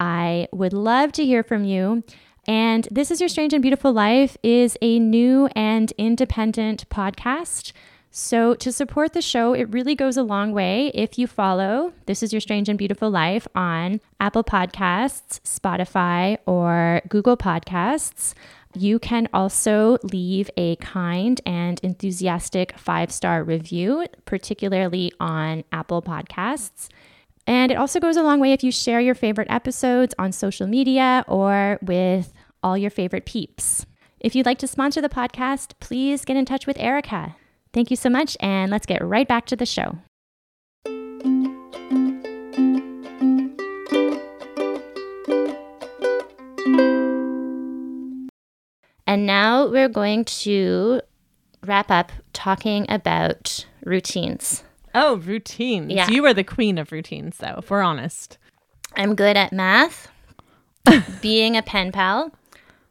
[0.00, 2.02] I would love to hear from you.
[2.46, 7.72] And This is Your Strange and Beautiful Life is a new and independent podcast.
[8.10, 12.22] So, to support the show, it really goes a long way if you follow This
[12.22, 18.34] Is Your Strange and Beautiful Life on Apple Podcasts, Spotify, or Google Podcasts.
[18.76, 26.88] You can also leave a kind and enthusiastic five star review, particularly on Apple Podcasts.
[27.46, 30.66] And it also goes a long way if you share your favorite episodes on social
[30.66, 32.32] media or with
[32.64, 33.84] all your favorite peeps.
[34.18, 37.36] If you'd like to sponsor the podcast, please get in touch with Erica.
[37.74, 39.98] Thank you so much, and let's get right back to the show.
[49.06, 51.02] And now we're going to
[51.64, 54.64] wrap up talking about routines.
[54.94, 55.92] Oh, routines.
[55.92, 56.08] Yeah.
[56.08, 58.38] You are the queen of routines, though, if we're honest.
[58.96, 60.08] I'm good at math,
[61.20, 62.32] being a pen pal,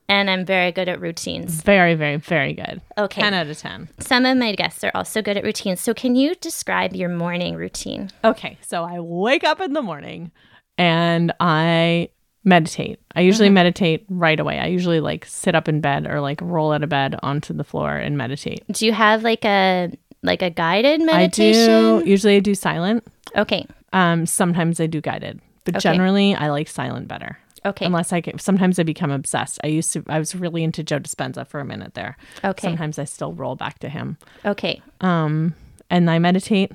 [0.09, 1.61] and I'm very good at routines.
[1.61, 2.81] Very, very, very good.
[2.97, 3.21] Okay.
[3.21, 3.89] 10 out of 10.
[3.99, 5.79] Some of my guests are also good at routines.
[5.81, 8.09] So, can you describe your morning routine?
[8.23, 10.31] Okay, so I wake up in the morning
[10.77, 12.09] and I
[12.43, 12.99] meditate.
[13.15, 13.53] I usually Mm-hmm.
[13.53, 14.59] meditate right away.
[14.59, 17.63] I usually like sit up in bed or like roll out of bed onto the
[17.63, 18.63] floor and meditate.
[18.71, 19.91] Do you have like a
[20.23, 21.69] like a guided meditation?
[21.73, 23.05] I do usually I do silent.
[23.37, 23.65] Okay.
[23.93, 25.81] Um sometimes I do guided, but Okay.
[25.81, 27.37] generally I like silent better.
[27.65, 27.85] Okay.
[27.85, 29.59] Unless I can, sometimes I become obsessed.
[29.63, 32.17] I used to I was really into Joe Dispenza for a minute there.
[32.43, 32.67] Okay.
[32.67, 34.17] Sometimes I still roll back to him.
[34.45, 34.81] Okay.
[35.01, 35.53] um,
[35.89, 36.71] and I meditate.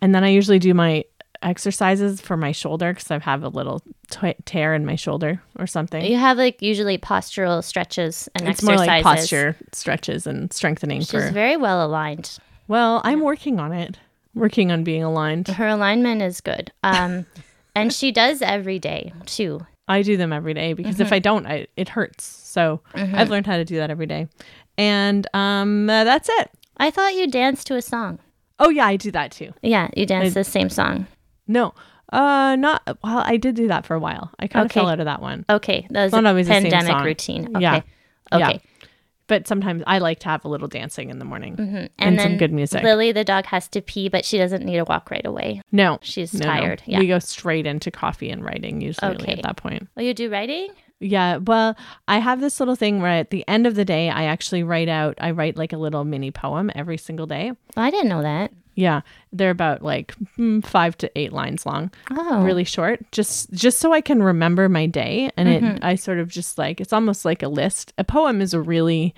[0.00, 1.04] And then I usually do my
[1.42, 3.80] exercises for my shoulder because I have a little
[4.10, 6.04] t- tear in my shoulder or something.
[6.04, 11.10] You have like usually postural stretches and it's more like posture stretches and strengthening She's
[11.10, 11.30] for.
[11.30, 12.38] very well aligned.
[12.66, 13.98] well, I'm working on it.
[14.34, 15.48] Working on being aligned.
[15.48, 16.70] Her alignment is good.
[16.82, 17.26] Um,
[17.74, 19.60] and she does every day too.
[19.88, 21.02] I do them every day because Mm-hmm.
[21.02, 22.24] if I don't, I, it hurts.
[22.24, 24.28] So I've learned how to do that every day.
[24.76, 26.50] And um, uh, that's it.
[26.76, 28.18] I thought you danced to a song.
[28.60, 29.52] Oh yeah, I do that too.
[29.62, 31.06] Yeah, you danced the same song.
[31.46, 31.74] No,
[32.12, 33.18] uh, not well.
[33.24, 34.30] I did do that for a while.
[34.38, 34.80] I kind of Okay.
[34.80, 35.44] fell out of that one.
[35.48, 37.04] Okay, that was not a always the same pandemic song.
[37.04, 37.56] routine.
[37.56, 37.60] Okay.
[37.60, 37.80] Yeah.
[38.32, 38.52] Okay.
[38.52, 38.58] Yeah.
[39.28, 41.76] But sometimes I like to have a little dancing in the morning mm-hmm.
[41.76, 42.82] And, and, then some good music.
[42.82, 45.62] Lily the dog has to pee, but she doesn't need to walk right away.
[45.70, 46.52] no, She's no, no.
[46.52, 46.82] tired.
[46.86, 46.98] Yeah.
[46.98, 49.32] We go straight into coffee and writing usually Okay.
[49.32, 49.88] at that point.
[49.94, 50.70] Will you do writing?
[51.00, 51.76] Yeah, well,
[52.08, 54.88] I have this little thing where at the end of the day, I actually write
[54.88, 55.14] out.
[55.20, 57.52] I write like a little mini poem every single day.
[57.76, 58.50] Oh, I didn't know that.
[58.78, 59.00] Yeah,
[59.32, 61.90] they're about like mm, five to eight lines long.
[62.12, 63.00] Oh, really short.
[63.10, 65.30] Just just so i can remember my day.
[65.36, 65.66] And Mm-hmm.
[65.76, 67.92] it i sort of just like it's almost like a list.
[67.98, 69.14] A poem is a really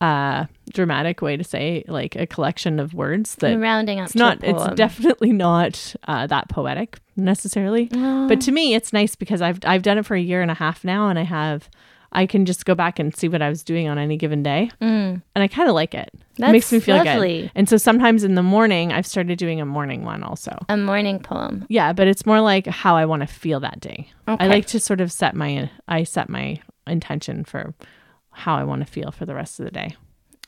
[0.00, 4.42] uh dramatic way to say like a collection of words that rounding up it's not
[4.42, 7.84] it's definitely not uh, that poetic necessarily.
[7.92, 10.54] But to me it's nice because i've i've done it for a year and a
[10.54, 11.68] half now and i have
[12.12, 14.70] i can just go back and see what i was doing on any given day
[14.80, 15.22] mm.
[15.34, 17.42] and i kind of like it it makes me feel lovely.
[17.42, 20.76] good and so sometimes in the morning i've started doing a morning one also a
[20.76, 21.66] morning poem.
[21.68, 24.08] yeah, but it's more like how I want to feel that day.
[24.28, 24.44] Okay.
[24.44, 27.74] I like to sort of set my I set my intention for
[28.30, 29.96] how I want to feel for the rest of the day.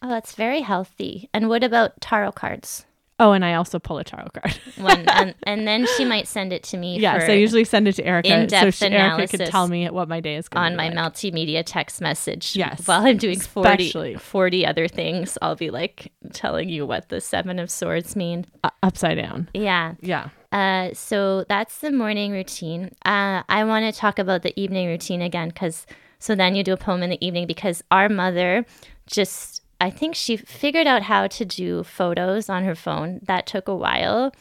[0.03, 1.29] Oh, that's very healthy.
[1.33, 2.85] And what about tarot cards?
[3.21, 4.59] Oh, and I also pull a tarot card.
[4.77, 7.93] When, and, and then she might send it to me yes, I usually send it
[7.95, 10.77] to Erica so in-depth she, Erica could tell me what my day is going on
[10.77, 10.99] my like.
[10.99, 12.57] multimedia text message.
[12.57, 17.21] Yes, While I'm doing 40, 40 other things, I'll be like telling you what the
[17.21, 18.47] Seven of Swords mean.
[18.65, 19.49] Uh, upside down.
[19.55, 19.95] Yeah.
[20.01, 20.31] Yeah.
[20.51, 22.91] Uh, so that's the morning routine.
[23.05, 25.87] Uh, I want to talk about the evening routine again because
[26.19, 28.65] so then you do a poem in the evening because our mother
[29.07, 33.21] just I think she figured out how to do photos on her phone.
[33.25, 34.33] That took a while.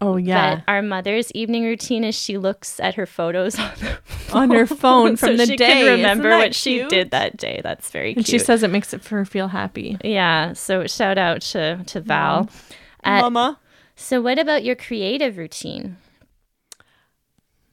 [0.00, 0.56] Oh yeah.
[0.56, 3.98] But our mother's evening routine is she looks at her photos on, the
[4.32, 5.66] On her phone from so the she day.
[5.72, 7.60] can remember what she did that day.
[7.62, 8.16] That's very cute.
[8.18, 8.40] And cute.
[8.40, 9.96] she says it makes it for her feel happy.
[10.04, 10.52] yeah.
[10.54, 12.48] So shout out to to Val.
[13.04, 13.58] Uh, Mama.
[13.96, 15.96] so what about your creative routine?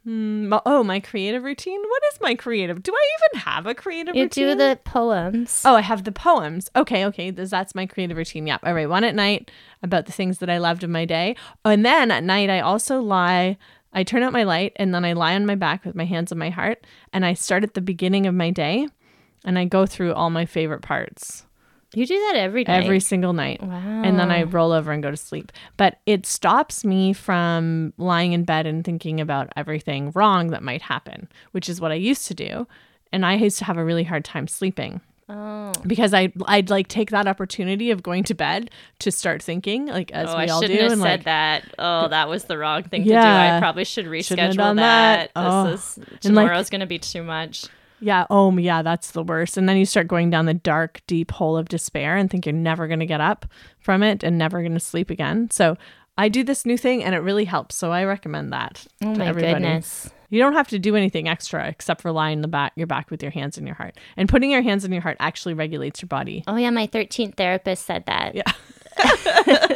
[0.08, 1.80] Mm, oh, my creative routine.
[1.82, 2.82] What is my creative?
[2.82, 4.48] Do I even have a creative You routine?
[4.48, 5.62] do the poems.
[5.66, 6.70] Oh, I have the poems.
[6.76, 7.32] Okay, okay.
[7.32, 8.48] This, that's my creative routine.
[8.48, 8.62] Yep.
[8.64, 9.52] I write one at night
[9.84, 11.36] about the things that I loved in my day.
[11.66, 13.58] Oh, and then at night, I also lie.
[13.92, 16.32] I turn out my light and then I lie on my back with my hands
[16.32, 16.86] on my heart.
[17.12, 18.88] And I start at the beginning of my day
[19.44, 21.46] and I go through all my favorite parts
[21.94, 22.84] You do that every night.
[22.84, 23.62] every single night.
[23.64, 24.02] wow.
[24.04, 25.52] And then I roll over and go to sleep.
[25.76, 30.84] But it stops me from lying in bed and thinking about everything wrong that might
[30.84, 32.68] happen, which is what I used to do.
[33.12, 35.72] And I used to have a really hard time sleeping Oh.
[35.86, 40.10] because I I'd like take that opportunity of going to bed to start thinking like
[40.12, 41.66] as Oh, we I all do shouldn't have and said like that.
[41.78, 43.22] Oh, that was the wrong thing Yeah.
[43.22, 43.56] to do.
[43.56, 44.76] I probably should reschedule that.
[44.76, 45.32] that.
[45.36, 45.70] Oh.
[45.72, 47.66] This is And, like- tomorrow's gonna be too much.
[48.02, 51.32] Yeah oh yeah that's the worst and then you start going down the dark deep
[51.32, 53.46] hole of despair and think you're never going to get up
[53.80, 55.78] from it and never going to sleep again so
[56.18, 59.20] I do this new thing and it really helps so I recommend that Oh to
[59.20, 59.54] my everybody.
[59.54, 60.10] goodness.
[60.32, 63.24] You don't have to do anything extra except for lying the back your back with
[63.24, 63.96] your hands in your heart.
[64.18, 66.44] And putting your hands in your heart actually regulates your body.
[66.46, 68.36] Oh yeah, my 13th therapist said that.
[68.36, 68.44] Yeah.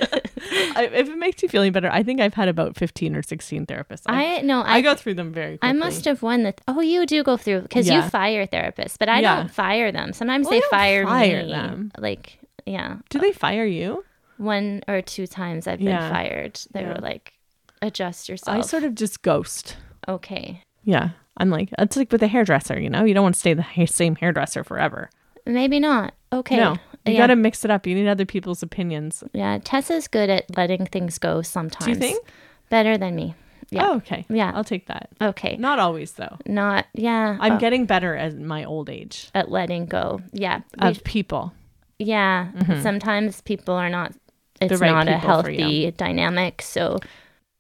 [0.94, 3.66] If it makes you feel any better, I think I've had about 15 or 16
[3.66, 4.04] therapists.
[4.08, 5.70] I, I no, I I go through them very quickly.
[5.70, 6.54] I must have won the.
[6.68, 8.04] Oh, you do go through because Yeah.
[8.04, 9.36] you fire therapists, but I Yeah.
[9.38, 10.14] don't fire them.
[10.14, 11.52] Sometimes Well, they fire, fire me.
[11.52, 11.92] them.
[11.98, 14.04] Like yeah, Do they fire you?
[14.38, 16.10] one or two times I've been Yeah.
[16.10, 16.60] fired.
[16.74, 17.34] They were like,
[17.82, 18.58] adjust yourself.
[18.58, 19.78] I sort of just ghost.
[20.08, 20.62] okay.
[20.84, 21.10] Yeah.
[21.38, 23.06] I'm like, it's like with a hairdresser, you know?
[23.06, 25.10] You don't want to stay the same hairdresser forever.
[25.46, 26.14] Maybe not.
[26.32, 26.58] Okay.
[26.58, 26.76] No.
[27.06, 27.20] You yeah.
[27.20, 27.86] got to mix it up.
[27.86, 29.24] You need other people's opinions.
[29.34, 31.86] Yeah, Tess's good at letting things go sometimes.
[31.86, 32.26] Do you think?
[32.70, 33.36] Better than me.
[33.70, 33.88] Yeah.
[33.90, 34.26] Oh, okay.
[34.30, 34.52] Yeah.
[34.56, 35.10] I'll take that.
[35.22, 35.58] Okay.
[35.58, 36.38] Not always, though.
[36.46, 37.38] Not, yeah.
[37.40, 40.22] I'm uh, getting better at my old age at letting go.
[40.32, 40.62] Yeah.
[40.80, 41.54] Of people.
[42.00, 42.50] yeah.
[42.82, 44.14] Sometimes people are not,
[44.62, 45.60] it's right not a people for you.
[45.62, 46.62] healthy dynamic.
[46.62, 47.00] So,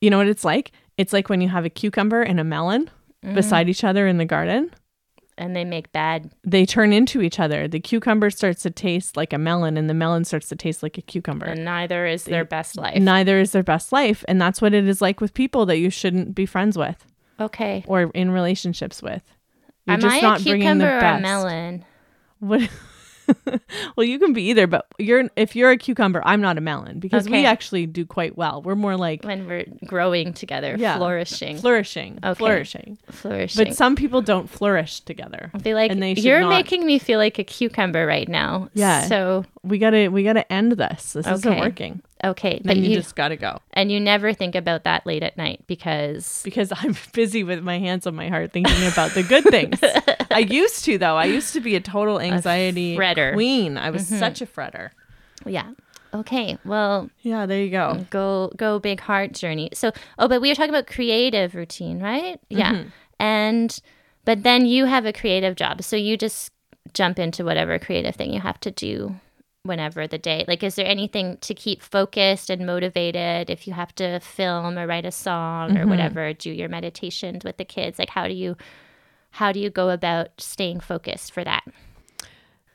[0.01, 0.71] You know what it's like?
[0.97, 2.89] It's like when you have a cucumber and a melon
[3.23, 3.35] Mm-hmm.
[3.35, 4.69] beside each other in the garden.
[5.37, 7.67] And they make bad, They turn into each other.
[7.67, 10.97] The cucumber starts to taste like a melon, and the melon starts to taste like
[10.97, 11.45] a cucumber.
[11.45, 13.01] and neither is their best life.
[13.01, 14.23] Neither is their best life.
[14.27, 17.05] And that's what it is like with people that you shouldn't be friends with
[17.39, 17.83] okay.
[17.87, 19.23] or in relationships with.
[19.85, 21.21] You're Am just I not a bringing the cucumber or a best.
[21.21, 21.85] melon?
[22.39, 22.69] What?
[23.95, 26.99] well, you can be either, but you're if you're a cucumber, I'm not a melon
[26.99, 28.61] because we actually do quite well.
[28.61, 30.97] We're more like When we're growing together, Yeah.
[30.97, 32.37] flourishing, flourishing, Okay.
[32.37, 32.97] flourishing.
[33.09, 33.65] flourishing.
[33.65, 35.51] But some people don't flourish together.
[35.61, 36.49] Feel like and they you're not.
[36.49, 38.69] making me feel like a cucumber right now.
[38.73, 39.07] Yeah.
[39.07, 41.13] So We gotta we gotta end this.
[41.13, 42.01] This isn't working.
[42.23, 45.23] okay, but Then you, you, just gotta go and you never think about that late
[45.23, 49.23] at night because because I'm busy with my hands on my heart thinking about the
[49.23, 49.79] good things.
[50.31, 51.15] I used to though.
[51.15, 53.29] I used to be a total anxiety fretter.
[53.29, 53.35] Mm-hmm.
[53.35, 53.77] queen.
[53.77, 54.89] I was such a fretter.
[55.45, 55.71] yeah.
[56.13, 56.57] Okay.
[56.63, 58.05] Well, Yeah, there you go.
[58.09, 59.69] go go big heart journey.
[59.73, 62.39] So oh, but we were talking about creative routine, right?
[62.49, 62.73] Yeah.
[62.73, 62.89] Mm-hmm.
[63.19, 63.79] And
[64.25, 66.51] but then you have a creative job, so you just
[66.93, 69.15] jump into whatever creative thing you have to do
[69.67, 73.95] whenever the day like is there anything to keep focused and motivated if you have
[73.95, 75.77] to film or write a song Mm-hmm.
[75.77, 78.57] or whatever do your meditations with the kids like how do you
[79.31, 81.63] how do you go about staying focused for that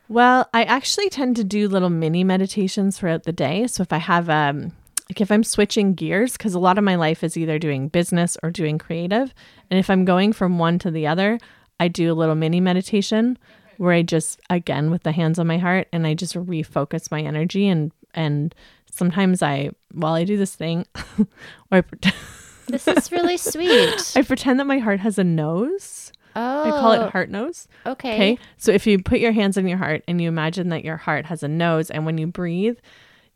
[0.09, 3.67] Well, I actually tend to do little mini meditations throughout the day.
[3.67, 4.73] So if I have um
[5.11, 8.39] like if I'm switching gears cuz a lot of my life is either doing business
[8.43, 9.35] or doing creative,
[9.71, 11.39] and if I'm going from one to the other,
[11.79, 13.37] I do a little mini meditation
[13.79, 17.23] where I just again with the hands on my heart and I just refocus my
[17.23, 18.55] energy and and
[18.91, 20.85] sometimes I while I do this thing
[21.19, 22.17] or I, pretend,
[22.69, 26.13] this is really sweet I pretend that my heart has a nose.
[26.37, 27.09] oh I call it oh.
[27.09, 27.67] heart nose.
[27.87, 28.39] okay Okay.
[28.59, 31.27] So if you put your hands on your heart and you imagine that your heart
[31.27, 32.79] has a nose, and when you breathe,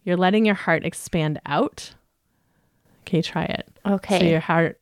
[0.05, 1.95] you're letting your heart expand out.
[3.03, 3.69] Okay, try it.
[3.87, 4.82] okay So your heart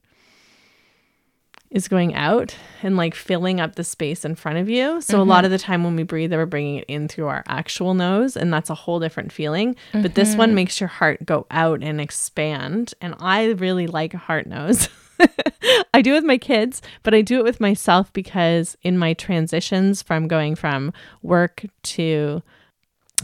[1.70, 5.00] is going out and like filling up the space in front of you.
[5.00, 5.44] So a lot mm-hmm.
[5.46, 8.52] of the time when we breathe, we're bringing it in through our actual nose, and
[8.52, 9.76] that's a whole different feeling.
[9.92, 10.56] But this one mm-hmm.
[10.56, 12.94] makes your heart go out and expand.
[13.00, 14.88] And I really like a heart nose.
[15.94, 19.14] I do it with my kids, but I do it with myself because in my
[19.14, 20.92] transitions from going from
[21.22, 22.42] work to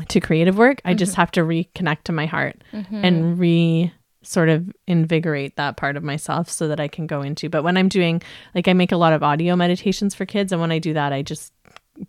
[0.09, 1.23] to creative work, I just mm-hmm.
[1.23, 3.93] have to reconnect to my heart and re
[4.27, 7.49] sort of invigorate that part of myself so that I can go into.
[7.49, 8.23] But when I'm doing
[8.55, 11.13] like I make a lot of audio meditations for kids and when I do that
[11.13, 11.53] I just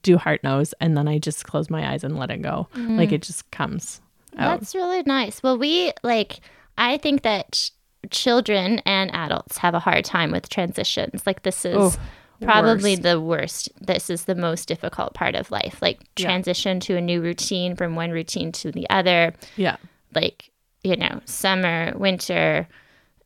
[0.01, 2.68] do heart nose and then I just close my eyes and let it go.
[2.76, 2.97] Mm-hmm.
[2.97, 4.01] Like it just comes
[4.38, 4.59] out.
[4.59, 5.41] That's really nice.
[5.41, 6.39] Well, we like,
[6.78, 7.72] I think that ch-
[8.09, 11.26] children and adults have a hard time with transitions.
[11.26, 11.95] Like, this is Oh,
[12.41, 13.01] probably worst.
[13.03, 13.70] the worst.
[13.82, 15.82] This is the most difficult part of life.
[15.82, 16.26] Like, Yeah.
[16.28, 19.34] transition to a new routine from one routine to the other.
[19.55, 19.78] Yeah.
[20.13, 20.51] Like,
[20.84, 22.67] you know, summer, winter,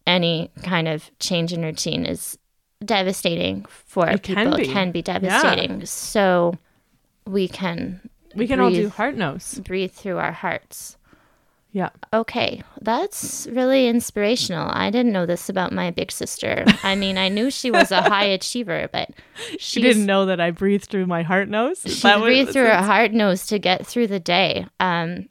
[0.08, 2.38] any kind of change in routine is
[2.84, 4.58] devastating for It can people.
[4.58, 4.64] be.
[4.64, 5.86] It can be devastating.
[5.86, 6.56] So,
[7.28, 8.02] we can
[8.36, 9.60] We can all do heart nose.
[9.66, 10.98] breathe through our hearts.
[11.74, 11.90] Yeah.
[12.14, 14.70] Okay, that's really inspirational.
[14.74, 16.66] I didn't know this about my big sister.
[16.84, 19.12] I mean, I knew she was a high achiever, but
[19.60, 21.82] She didn't know that I breathe through my heart nose.
[21.86, 24.66] she breathed through her heart nose to get through the day.
[24.82, 25.30] Um,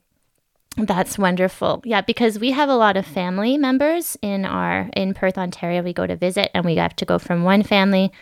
[0.86, 1.82] that's wonderful.
[1.84, 5.82] Yeah, because we have a lot of family members in our in Perth, Ontario.
[5.82, 8.12] We go to visit, and we have to go from one family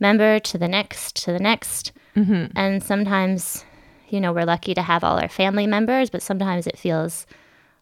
[0.00, 1.92] member to the next to the next.
[2.16, 2.56] Mm-hmm.
[2.56, 3.64] And sometimes,
[4.08, 7.26] you know, we're lucky to have all our family members, but sometimes it feels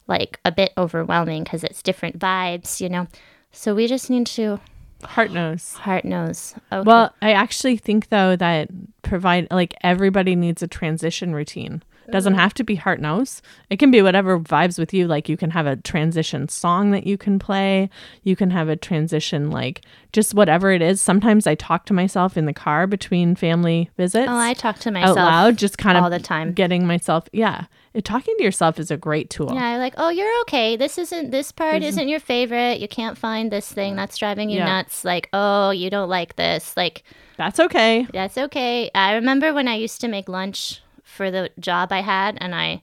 [0.09, 3.07] like a bit overwhelming because it's different vibes, you know.
[3.53, 4.59] So we just need to
[5.05, 5.75] heart nose.
[5.75, 6.55] heart nose.
[6.73, 6.85] Okay.
[6.87, 8.69] Well, I actually think though that
[9.03, 11.83] provide like everybody needs a transition routine.
[12.11, 12.41] Doesn't mm-hmm.
[12.41, 13.43] have to be heart nose.
[13.71, 15.07] It can be whatever vibes with you.
[15.07, 17.91] Like you can have a transition song that you can play.
[18.23, 19.83] You can have a transition like
[20.13, 21.01] just whatever it is.
[21.01, 24.29] Sometimes I talk to myself in the car between family visits.
[24.29, 26.53] oh, I talk to myself out loud, just kind of all the time.
[26.53, 27.29] getting myself.
[27.33, 27.67] Yeah,
[28.01, 29.53] talking to yourself is a great tool.
[29.55, 30.77] Yeah, like, oh, you're okay.
[30.77, 32.81] This isn't this part isn't your favorite.
[32.81, 34.67] You can't find this thing that's driving you Yeah.
[34.67, 35.05] nuts.
[35.05, 36.77] Like, oh, you don't like this.
[36.77, 37.05] Like,
[37.37, 38.07] That's okay.
[38.13, 38.91] that's okay.
[38.95, 42.83] I remember when I used to make lunch for the job I had, and I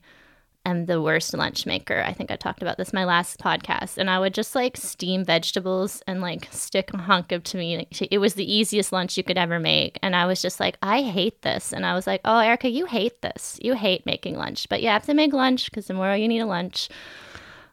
[0.66, 2.02] am the worst lunch maker.
[2.06, 5.24] I think I talked about this my last podcast, and I would just like steam
[5.24, 7.86] vegetables and like stick a hunk of tomato.
[8.10, 11.02] It was the easiest lunch you could ever make, and I was just like, I
[11.02, 11.72] hate this.
[11.72, 13.58] And I was like, Oh, Erica, you hate this.
[13.62, 16.46] You hate making lunch, but you have to make lunch because tomorrow you need a
[16.46, 16.88] lunch.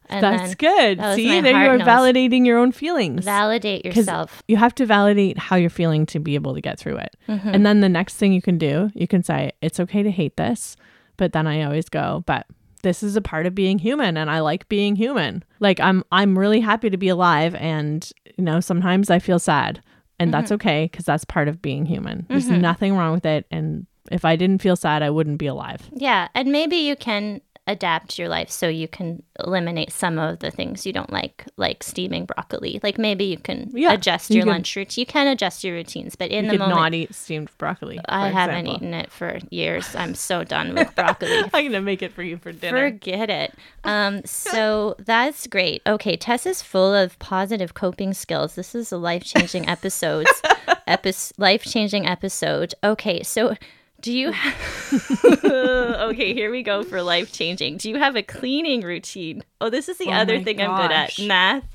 [0.10, 1.00] And That's good.
[1.00, 3.26] that See, there you are validating your own feelings.
[3.26, 4.42] validate yourself.
[4.48, 7.16] You have to validate how you're feeling to be able to get through it.
[7.28, 7.50] Mm-hmm.
[7.50, 10.38] And then the next thing you can do, you can say, it's okay to hate
[10.38, 10.76] this.
[11.18, 12.46] But then I always go, but
[12.84, 15.44] this is a part of being human and I like being human.
[15.60, 19.82] Like I'm I'm really happy to be alive and you know, sometimes I feel sad.
[20.20, 20.56] And that's Mm-hmm.
[20.56, 22.26] okay because that's part of being human.
[22.30, 25.82] There's nothing wrong with it and if I didn't feel sad, I wouldn't be alive.
[25.92, 30.50] Yeah, and maybe you can adapt your life so you can eliminate some of the
[30.50, 32.80] things you don't like, like steaming broccoli.
[32.82, 35.02] Like maybe you can Yeah, adjust your can- lunch routine.
[35.02, 38.00] You can adjust your routines, but in You the could moment, not eat steamed broccoli.
[38.08, 38.76] I haven't example.
[38.76, 39.94] eaten it for years.
[39.96, 41.38] I'm so done with broccoli.
[41.54, 42.90] I'm gonna make it for you for dinner.
[42.90, 43.54] Forget it.
[43.84, 45.82] Um, so that's great.
[45.86, 48.56] Okay, Tess is full of positive coping skills.
[48.56, 50.26] This is a life changing episode.
[50.88, 52.74] epi- life changing episode.
[52.84, 53.56] Okay, so
[54.02, 54.32] do you?
[54.32, 57.78] Have- okay, here we go for life changing.
[57.78, 59.44] Do you have a cleaning routine?
[59.62, 61.66] Oh, this is the Oh other thing I'm good at: math,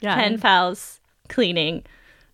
[0.00, 1.84] yeah, pen pals, cleaning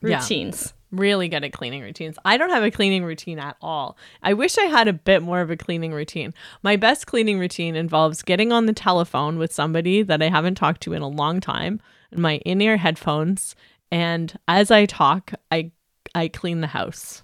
[0.02, 0.18] Yeah.
[0.18, 0.72] routines.
[0.90, 2.16] really good at cleaning routines.
[2.24, 3.96] I don't have a cleaning routine at all.
[4.22, 6.32] I wish I had a bit more of a cleaning routine.
[6.62, 10.82] My best cleaning routine involves getting on the telephone with somebody that I haven't talked
[10.82, 11.80] to in a long time,
[12.12, 13.56] and my in-ear headphones,
[13.90, 15.70] and as I talk, I
[16.14, 17.22] I clean the house.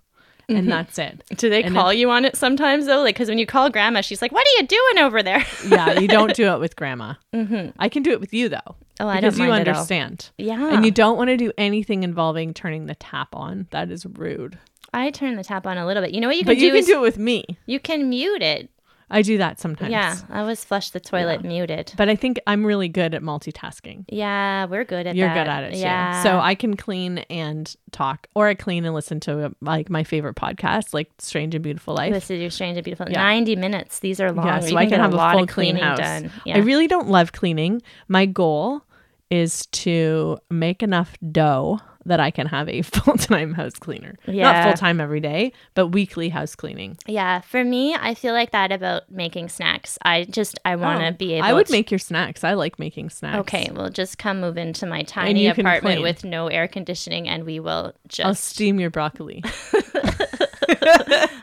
[0.51, 0.69] And mm-hmm.
[0.71, 1.23] that's it.
[1.37, 3.01] Do they And call you on it sometimes though?
[3.03, 5.99] Like, because when you call grandma, she's like, "What are you doing over there?" Yeah,
[5.99, 7.15] you don't do it with grandma.
[7.35, 7.71] Mm-hmm.
[7.79, 8.77] I can do it with you though.
[8.99, 9.81] Oh, I because don't you mind at all.
[9.81, 10.31] understand.
[10.37, 10.75] Yeah.
[10.75, 13.67] And you don't want to do anything involving turning the tap on.
[13.71, 14.59] That is rude.
[14.93, 16.13] I turn the tap on a little bit.
[16.13, 17.45] You know what you can But do you can is do it with me.
[17.67, 18.69] you can mute it.
[19.11, 19.91] I do that sometimes.
[19.91, 21.93] Yeah, I always flush the toilet muted.
[21.97, 24.05] But I think I'm really good at multitasking.
[24.09, 25.35] Yeah, we're good at You're that.
[25.45, 25.79] good at it too.
[25.81, 26.23] Yeah.
[26.23, 30.37] So I can clean and talk, or I clean and listen to like my favorite
[30.37, 32.15] podcast, like Strange and Beautiful Life.
[32.15, 33.07] is your strange and beautiful.
[33.11, 33.23] Yeah.
[33.23, 33.99] Ninety minutes.
[33.99, 34.47] These are long.
[34.47, 35.99] yeah, so I can get have a a lot full of clean cleaning house.
[35.99, 36.33] done.
[36.47, 36.57] Yeah.
[36.57, 37.83] I really don't love cleaning.
[38.09, 38.83] My goal
[39.31, 41.81] is to make enough dough
[42.11, 44.17] that I can have a full time house cleaner.
[44.27, 44.65] Not Yeah.
[44.65, 46.99] full time every day, but weekly house cleaning.
[47.07, 49.99] Yeah, for me, I feel like that about making snacks.
[50.03, 51.47] I just I want to Oh, be able.
[51.47, 52.45] I would to- make your snacks.
[52.45, 53.39] I like making snacks.
[53.41, 57.59] Okay, well, just come move into my tiny apartment with no air conditioning, and we
[57.61, 58.27] will just.
[58.27, 59.43] I'll steam your broccoli.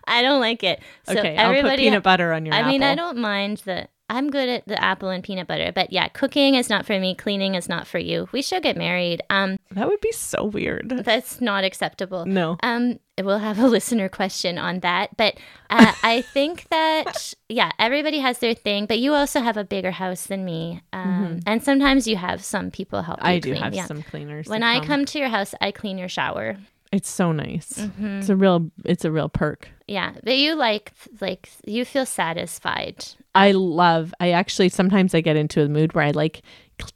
[0.10, 0.80] I don't like it.
[1.04, 3.88] So okay, I'll put peanut butter on your I mean, I don't mind the.
[4.10, 7.14] I'm good at the apple and peanut butter, but yeah, cooking is not for me.
[7.14, 8.30] Cleaning is not for you.
[8.32, 9.22] We should get married.
[9.30, 10.90] Um, That would be so weird.
[11.04, 12.26] that's not acceptable.
[12.26, 12.56] No.
[12.64, 15.36] Um, we'll have a listener question on that, but
[15.70, 19.92] uh, I think that yeah, everybody has their thing, but you also have a bigger
[19.92, 23.20] house than me, um, and sometimes you have some people help.
[23.20, 23.30] You Mm-hmm.
[23.36, 23.64] I do clean.
[23.64, 23.86] have yeah.
[23.88, 24.48] some cleaners.
[24.48, 26.58] When I come to your house, I clean your shower.
[26.92, 27.74] It's so nice.
[27.74, 28.20] Mm-hmm.
[28.20, 28.72] It's a real.
[28.86, 29.70] It's a real perk.
[29.88, 33.06] Yeah, but you like like you feel satisfied.
[33.36, 34.14] I love.
[34.20, 36.42] I actually sometimes I get into a mood where I like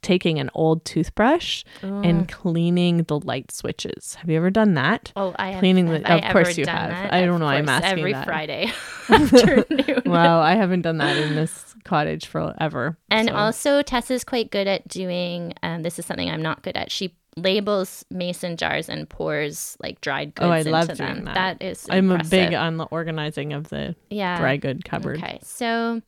[0.00, 4.14] taking an old toothbrush and cleaning the light switches.
[4.16, 5.12] Have you ever done that?
[5.16, 6.90] Oh, I have, Cleaning have the- I of course you have.
[6.90, 7.12] That?
[7.12, 8.24] I don't Of know, I'm asking every that.
[8.24, 8.70] Friday
[9.08, 10.02] afternoon.
[10.06, 12.96] Wow, I haven't done that in this cottage forever.
[13.10, 15.54] And so- also, Tessa's quite good at doing.
[15.62, 16.90] Um, this is something I'm not good at.
[16.90, 20.96] She labels mason jars and pours like dried goods Oh, I into love them.
[20.96, 21.34] doing that.
[21.34, 21.86] That is.
[21.90, 25.18] I'm a big on the organizing of the yeah dry good cupboard.
[25.18, 26.02] Okay, so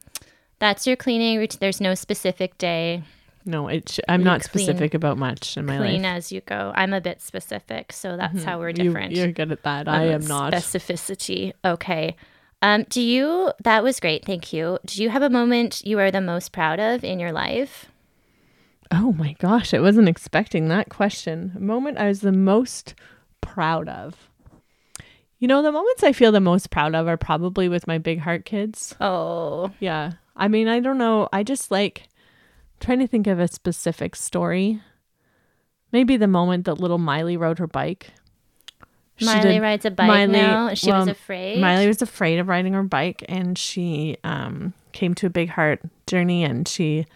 [0.58, 1.58] that's your cleaning routine.
[1.60, 3.02] There's no specific day.
[3.46, 5.90] No, it sh- I'm You not clean- specific about much in my Clean life.
[5.90, 6.72] Clean as you go.
[6.74, 9.12] I'm a bit specific, so that's how we're different.
[9.12, 9.86] you're good at that.
[9.88, 10.54] I am not.
[10.54, 11.52] Specificity.
[11.64, 12.16] Okay.
[12.62, 14.24] Um, do you, that was great.
[14.24, 14.78] Thank you.
[14.86, 17.86] Do you have a moment you are the most proud of in your life?
[18.96, 21.52] Oh my gosh, I wasn't expecting that question.
[21.56, 22.94] A moment I was the most
[23.40, 24.30] proud of.
[25.40, 28.20] You know, the moments I feel the most proud of are probably with my big
[28.20, 28.94] heart kids.
[29.00, 30.12] Oh, Yeah.
[30.36, 31.28] I mean, I don't know.
[31.32, 32.08] I just like
[32.80, 34.80] trying to think of a specific story.
[35.92, 38.10] Maybe the moment that little Miley rode her bike.
[39.20, 40.74] Miley did- rides a bike Miley- now.
[40.74, 41.60] She was afraid.
[41.60, 45.80] Miley was afraid of riding her bike and she um, came to a big heart
[46.06, 47.06] journey and she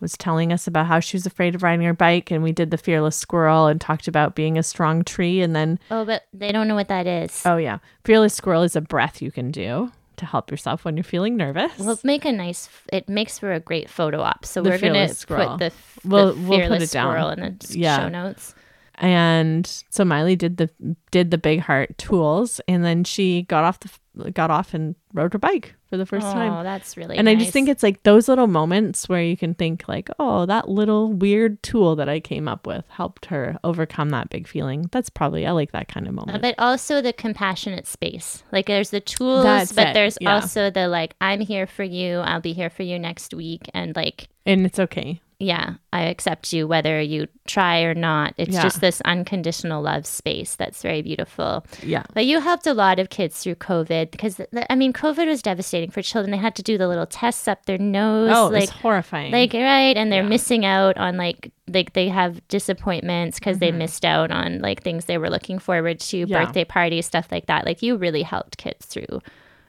[0.00, 2.70] was telling us about how she was afraid of riding her bike and we did
[2.70, 6.52] the fearless squirrel and talked about being a strong tree and then oh, but they
[6.52, 7.42] don't know what that is.
[7.46, 11.04] oh yeah fearless squirrel is a breath you can do to help yourself when you're
[11.04, 12.70] feeling nervous We'll make a nice.
[12.90, 14.46] It makes for a great photo op.
[14.46, 15.58] So The we're gonna squirrel.
[15.58, 15.70] put the,
[16.02, 17.10] the We'll- we'll put fearless it down.
[17.12, 17.98] squirrel in the Yeah.
[17.98, 18.54] show notes.
[18.98, 20.70] and so Miley did the
[21.10, 25.32] did the big heart tools and then she got off the got off and rode
[25.34, 27.16] her bike for the first oh, time Oh, that's really.
[27.16, 30.46] and I just think it's like those little moments where you can think like, oh,
[30.46, 34.88] that little weird tool that I came up with helped her overcome that big feeling.
[34.92, 36.42] That's probably I like that kind of moment.
[36.42, 38.42] but also the compassionate space.
[38.52, 40.34] Like there's the tools, That's but it, there's yeah.
[40.34, 42.18] also the like I'm here for you.
[42.18, 45.20] I'll be here for you next week, and like and it's okay.
[45.38, 48.32] Yeah, I accept you whether you try or not.
[48.38, 48.62] It's Yeah.
[48.62, 51.66] just this unconditional love space that's very beautiful.
[51.82, 52.04] Yeah.
[52.14, 55.42] But you helped a lot of kids through COVID because th- I mean COVID was
[55.42, 56.30] devastating for children.
[56.30, 59.30] They had to do the little tests up their nose, Oh, like it's horrifying.
[59.30, 64.04] like right, and they're missing out on like like they have disappointments because they missed
[64.06, 66.30] out on like things they were looking forward to, Mm-hmm.
[66.32, 66.44] Yeah.
[66.46, 67.66] birthday parties, stuff like that.
[67.66, 69.20] Like you really helped kids through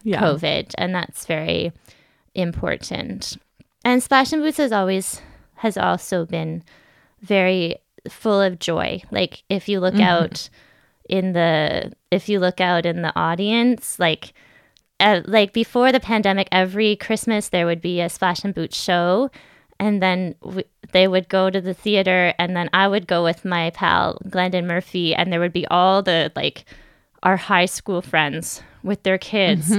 [0.03, 0.21] yeah.
[0.21, 1.73] COVID, and that's very
[2.35, 3.35] important.
[3.83, 5.21] And Splash and Boots is always
[5.57, 6.63] has also been
[7.21, 7.77] very
[8.09, 9.01] full of joy.
[9.11, 10.03] Like if you look Mm-hmm.
[10.03, 10.49] out
[11.09, 14.33] in the if you look out in the audience, like
[14.99, 19.29] uh, like before the pandemic, every Christmas there would be a Splash and Boots show,
[19.79, 23.45] and then w- they would go to the theater, and then I would go with
[23.45, 26.65] my pal Glendon Murphy, and there would be all the like
[27.23, 29.69] our high school friends with their kids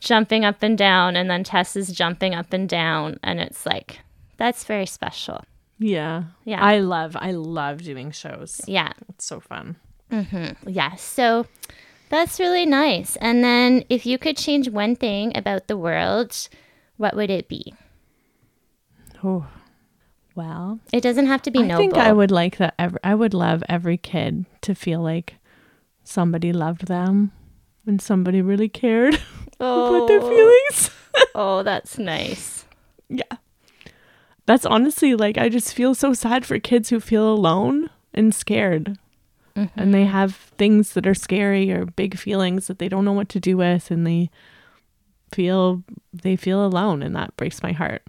[0.00, 4.00] jumping up and down, and then Tess is jumping up and down, and it's like
[4.36, 5.42] that's very special.
[5.78, 6.24] Yeah.
[6.44, 6.62] Yeah.
[6.64, 8.60] I love I love doing shows.
[8.66, 9.76] Yeah, It's so fun.
[10.10, 10.56] Mhm.
[10.66, 10.94] yeah.
[10.96, 11.46] So
[12.08, 13.16] that's really nice.
[13.16, 16.48] And then if you could change one thing about the world,
[16.96, 17.74] what would it be?
[19.24, 19.46] Oh.
[20.34, 21.78] Well, It doesn't have to be I noble.
[21.82, 25.36] think I would like that ev- I would love every kid to feel like
[26.04, 27.32] somebody loved them
[27.86, 29.18] and somebody really cared
[29.60, 29.96] oh.
[29.96, 30.28] about their Oh.
[30.28, 30.90] feelings.
[31.34, 32.66] Oh, that's nice.
[33.08, 33.24] Yeah.
[34.46, 38.98] That's honestly like I just feel so sad for kids who feel alone and scared.
[39.54, 40.10] And they mm-hmm.
[40.12, 43.56] have things that are scary or big feelings that they don't know what to do
[43.56, 44.28] with and they
[45.32, 45.82] feel
[46.12, 48.02] they feel alone and that breaks my heart.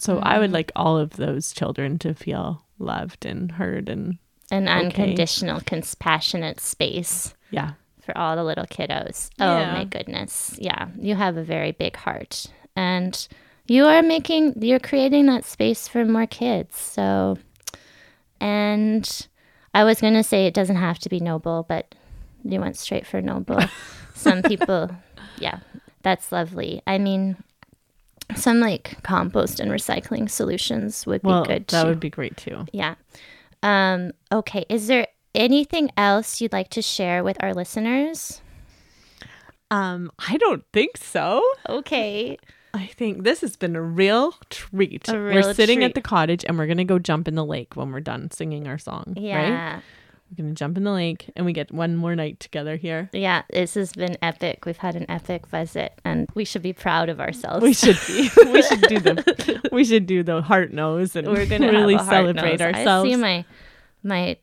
[0.00, 0.54] So I would mm-hmm.
[0.54, 4.18] like all of those children to feel loved and heard and
[4.50, 4.86] An Okay.
[4.86, 7.72] unconditional, compassionate space yeah.
[8.00, 9.28] for all the little kiddos.
[9.38, 9.72] Oh Yeah.
[9.74, 10.56] my goodness.
[10.58, 12.46] Yeah, you have a very big heart.
[12.76, 13.28] And
[13.66, 16.76] you are making, you're creating that space for more kids.
[16.76, 17.38] So,
[18.40, 19.26] and
[19.72, 21.94] I was going to say it doesn't have to be noble, but
[22.44, 23.60] you went straight for noble.
[24.14, 24.90] Some people,
[25.38, 25.60] yeah,
[26.02, 26.82] that's lovely.
[26.86, 27.36] I mean,
[28.36, 31.88] some like compost and recycling solutions would be good that too.
[31.88, 32.64] would be great too.
[32.72, 32.94] Yeah.
[33.62, 34.64] Um, okay.
[34.68, 38.40] Is there anything else you'd like to share with our listeners?
[39.70, 41.42] Um, I don't think so.
[41.68, 42.38] Okay.
[42.74, 45.08] I think this has been a real treat.
[45.08, 45.84] A we're sitting treat.
[45.86, 48.66] at the cottage and we're gonna go jump in the lake when we're done singing
[48.66, 49.14] our song.
[49.16, 49.22] Right?
[49.24, 49.80] Yeah.
[50.30, 53.10] We're gonna jump in the lake and we get one more night together here.
[53.12, 53.42] Yeah.
[53.50, 54.66] This has been epic.
[54.66, 57.62] We've had an epic visit and we should be proud of ourselves.
[57.62, 58.28] We should be.
[58.52, 59.68] we should do the.
[59.70, 62.74] We should do the heart nose and We're gonna really have a heart celebrate nose.
[62.74, 63.08] ourselves.
[63.08, 63.44] I see my
[64.02, 64.36] my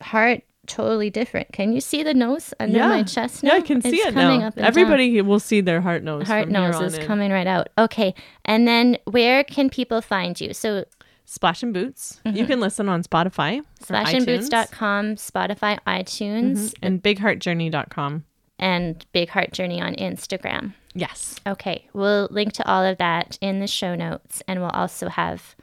[0.00, 1.52] heart totally different.
[1.52, 3.52] Can you see the nose under my chest now?
[3.52, 4.46] Yeah, I can see It's it coming now.
[4.48, 4.66] Up and down.
[4.66, 6.26] Everybody will see their heart nose.
[6.26, 7.06] heart from here nose is in.
[7.06, 7.68] coming right out.
[7.78, 8.14] Okay.
[8.44, 10.54] And then where can people find you?
[10.54, 10.84] So
[11.24, 12.20] Splash and Boots.
[12.26, 12.36] Mm-hmm.
[12.36, 18.24] You can listen on Spotify, splashandboots.com, Spotify, iTunes, and BigHeartJourney.com.
[18.58, 20.74] and Big Heart Journey on Instagram.
[20.94, 21.36] Yes.
[21.46, 25.56] Okay, we'll link to all of that in the show notes, and we'll also have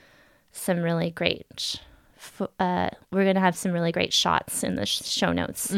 [0.52, 1.80] some really great.
[2.20, 5.72] F- Uh, we're gonna have some really great shots in the sh- show notes.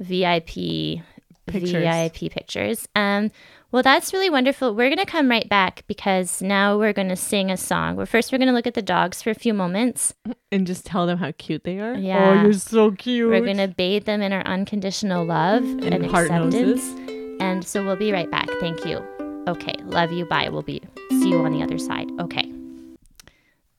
[0.00, 1.02] VIP
[1.46, 1.72] Pictures.
[1.72, 2.88] VIP pictures.
[2.96, 3.30] Um,
[3.70, 4.74] well, that's really wonderful.
[4.74, 7.96] We're gonna come right back because now we're gonna sing a song.
[7.96, 10.14] Well, first we're gonna look at the dogs for a few moments.
[10.50, 11.94] And just tell them how cute they are.
[11.94, 12.38] Yeah.
[12.38, 13.28] Oh, you're so cute.
[13.28, 16.54] We're gonna bathe them in our unconditional love and, heart acceptance.
[16.54, 17.38] noses.
[17.40, 18.48] And so we'll be right back.
[18.60, 19.04] Thank you.
[19.46, 19.74] Okay.
[19.84, 20.24] Love you.
[20.24, 20.48] Bye.
[20.48, 20.80] We'll be
[21.10, 22.08] see you on the other side.
[22.20, 22.43] Okay.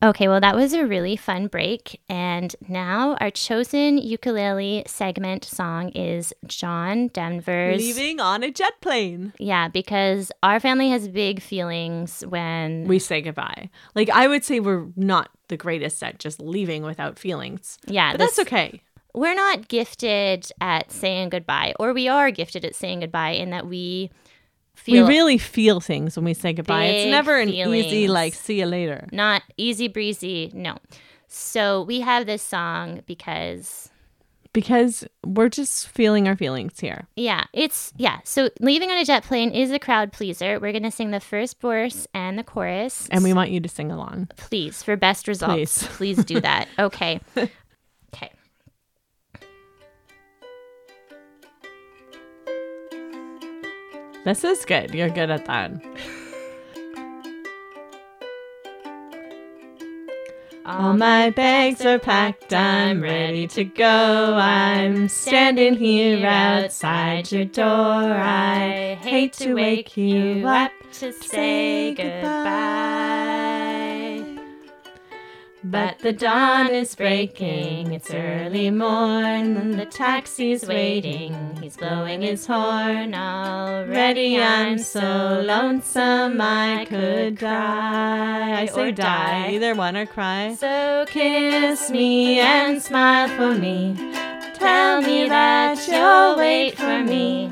[0.06, 2.00] Okay, well, that was a really fun break.
[2.08, 7.78] And now our chosen ukulele segment song is John Denver's.
[7.82, 9.34] Leaving on a jet plane.
[9.40, 12.84] Yeah, because our family has big feelings when.
[12.88, 13.70] We say goodbye.
[13.96, 17.80] Like I would say we're not the greatest at just leaving without feelings.
[17.88, 18.82] yeah, But this- that's okay.
[19.16, 23.66] we're not gifted at saying goodbye, or we are gifted at saying goodbye in that
[23.66, 24.12] we
[24.88, 26.86] we really feel things when we say goodbye.
[26.86, 29.08] It's never an easy like see you later.
[29.12, 30.52] not easy breezy.
[30.54, 30.78] No.
[31.28, 33.90] So we have this song because
[34.54, 37.08] Because we're just feeling our feelings here.
[37.18, 38.20] yeah, it's yeah.
[38.24, 40.60] So leaving on a jet plane is a crowd pleaser.
[40.60, 43.08] We're gonna sing the first verse and the chorus.
[43.12, 44.30] And we want you to sing along.
[44.38, 45.84] please for best results.
[45.88, 46.16] Please.
[46.18, 46.68] Please, do that.
[46.80, 47.20] Okay.
[54.26, 54.96] This is good.
[54.96, 55.72] You're good at that.
[60.66, 64.34] All my bags are packed, I'm ready to go.
[64.36, 67.68] I'm standing here outside your door.
[67.68, 73.25] I hate to wake you up to say goodbye.
[75.68, 82.46] But the dawn is breaking, it's early morn, and the taxi's waiting, he's blowing his
[82.46, 83.16] horn.
[83.16, 88.62] Already I'm so lonesome I could cry.
[88.62, 90.54] I say Or die, either one or cry.
[90.54, 93.96] So Kiss me and smile for me.
[94.54, 97.50] Tell me that you'll wait for me.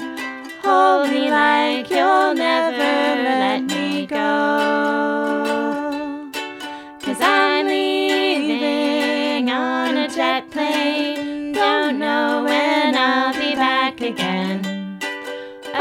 [0.62, 4.84] Hold me like you'll never let me go.
[7.02, 7.93] Cause I'm leaving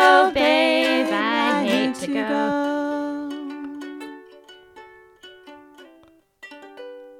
[0.04, 2.62] Oh, babe, I hate to go.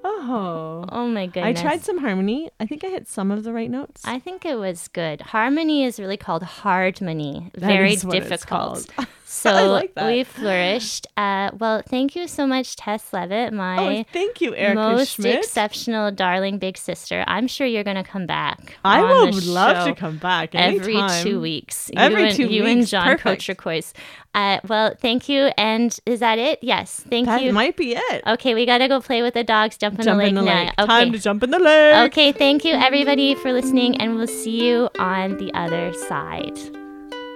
[0.04, 0.84] Oh.
[0.90, 1.58] Oh my goodness.
[1.58, 2.50] I tried some harmony.
[2.60, 4.02] I think I hit some of the right notes.
[4.04, 5.20] I think it was good.
[5.20, 7.52] Harmony is really called hardmony.
[7.52, 8.88] That Very is what it's difficult.
[9.34, 11.06] So like we flourished.
[11.16, 15.38] Uh, well, thank you so much, Tess Leavitt, oh, my thank you, Erica most Schmidt.
[15.38, 17.24] exceptional, darling big sister.
[17.26, 18.76] I'm sure you're going to come back.
[18.84, 21.90] I would love to come back every two weeks.
[21.96, 23.46] Every you and, two you and weeks, John perfect.
[23.46, 23.94] Coach
[24.34, 25.50] Uh, well, thank you.
[25.56, 26.58] And is that it?
[26.62, 27.00] Yes.
[27.08, 27.48] Thank That you.
[27.48, 28.22] That might be it.
[28.26, 29.78] okay, we got to go play with the dogs.
[29.78, 30.68] Jump in jump the lake in the lake.
[30.78, 30.86] Okay.
[30.86, 32.10] Time to jump in the lake.
[32.10, 36.81] Okay, thank you everybody for listening, and we'll see you on the other side.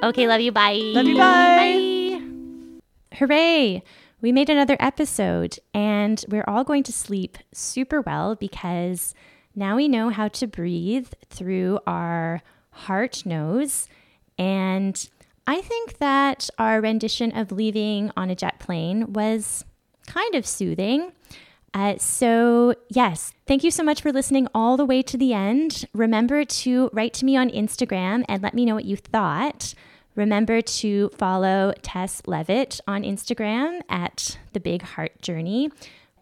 [0.03, 0.53] Okay, love you.
[0.53, 0.75] Bye.
[0.75, 2.21] Love you, bye.
[3.15, 3.83] Hooray!
[4.21, 9.15] We made another episode, and we're all going to sleep super well because
[9.55, 13.89] now we know how to breathe through our heart nose.
[14.39, 15.09] And
[15.47, 19.65] I think that our rendition of leaving on a jet plane was
[20.07, 21.13] kind of soothing.
[21.77, 25.85] Uh, so, yes, thank you so much for listening all the way to the end.
[25.93, 29.75] Remember to write to me on Instagram and let me know what you thought.
[30.15, 35.71] Remember to follow Tess Leavitt on Instagram at The Big Heart Journey.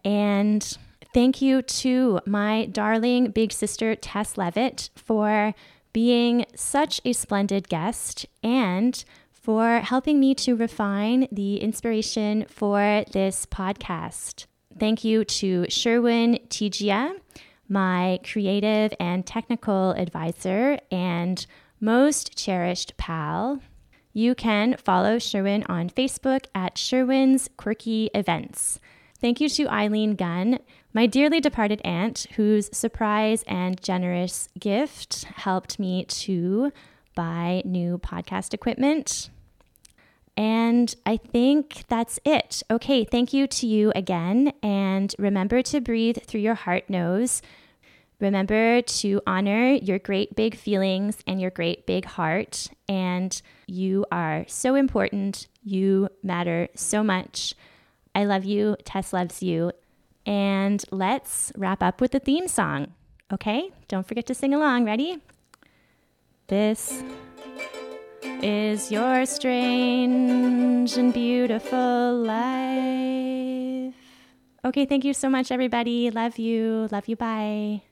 [0.03, 0.77] And
[1.13, 5.55] Thank you to my darling big sister, Tess Leavitt, for
[5.93, 9.01] being such a splendid guest and
[9.31, 14.45] for helping me to refine the inspiration for this podcast.
[14.77, 17.13] Thank you to Sherwin Tigia,
[17.69, 21.45] my creative and technical advisor and
[21.79, 23.61] most cherished pal.
[24.11, 28.79] You can follow Sherwin on Facebook at Sherwin's Quirky Events.
[29.21, 30.59] Thank you to Eileen Gunn,
[30.93, 36.71] my dearly departed aunt, whose surprise and generous gift helped me to
[37.15, 39.29] buy new podcast equipment.
[40.37, 42.61] And I think that's it.
[42.69, 44.51] Okay, thank you to you again.
[44.61, 47.41] And remember to breathe through your heart nose.
[48.19, 52.67] Remember to honor your great big feelings and your great big heart.
[52.87, 55.47] And you are so important.
[55.63, 57.53] You matter so much.
[58.13, 58.77] I love you.
[58.85, 59.71] Tess loves you.
[60.25, 62.93] And let's wrap up with the theme song.
[63.31, 63.69] Okay?
[63.87, 64.85] Don't forget to sing along.
[64.85, 65.21] Ready?
[66.47, 67.03] This
[68.43, 73.95] is your strange and beautiful life.
[74.65, 76.09] Okay, thank you so much, everybody.
[76.11, 76.87] Love you.
[76.91, 77.15] Love you.
[77.15, 77.85] Bye.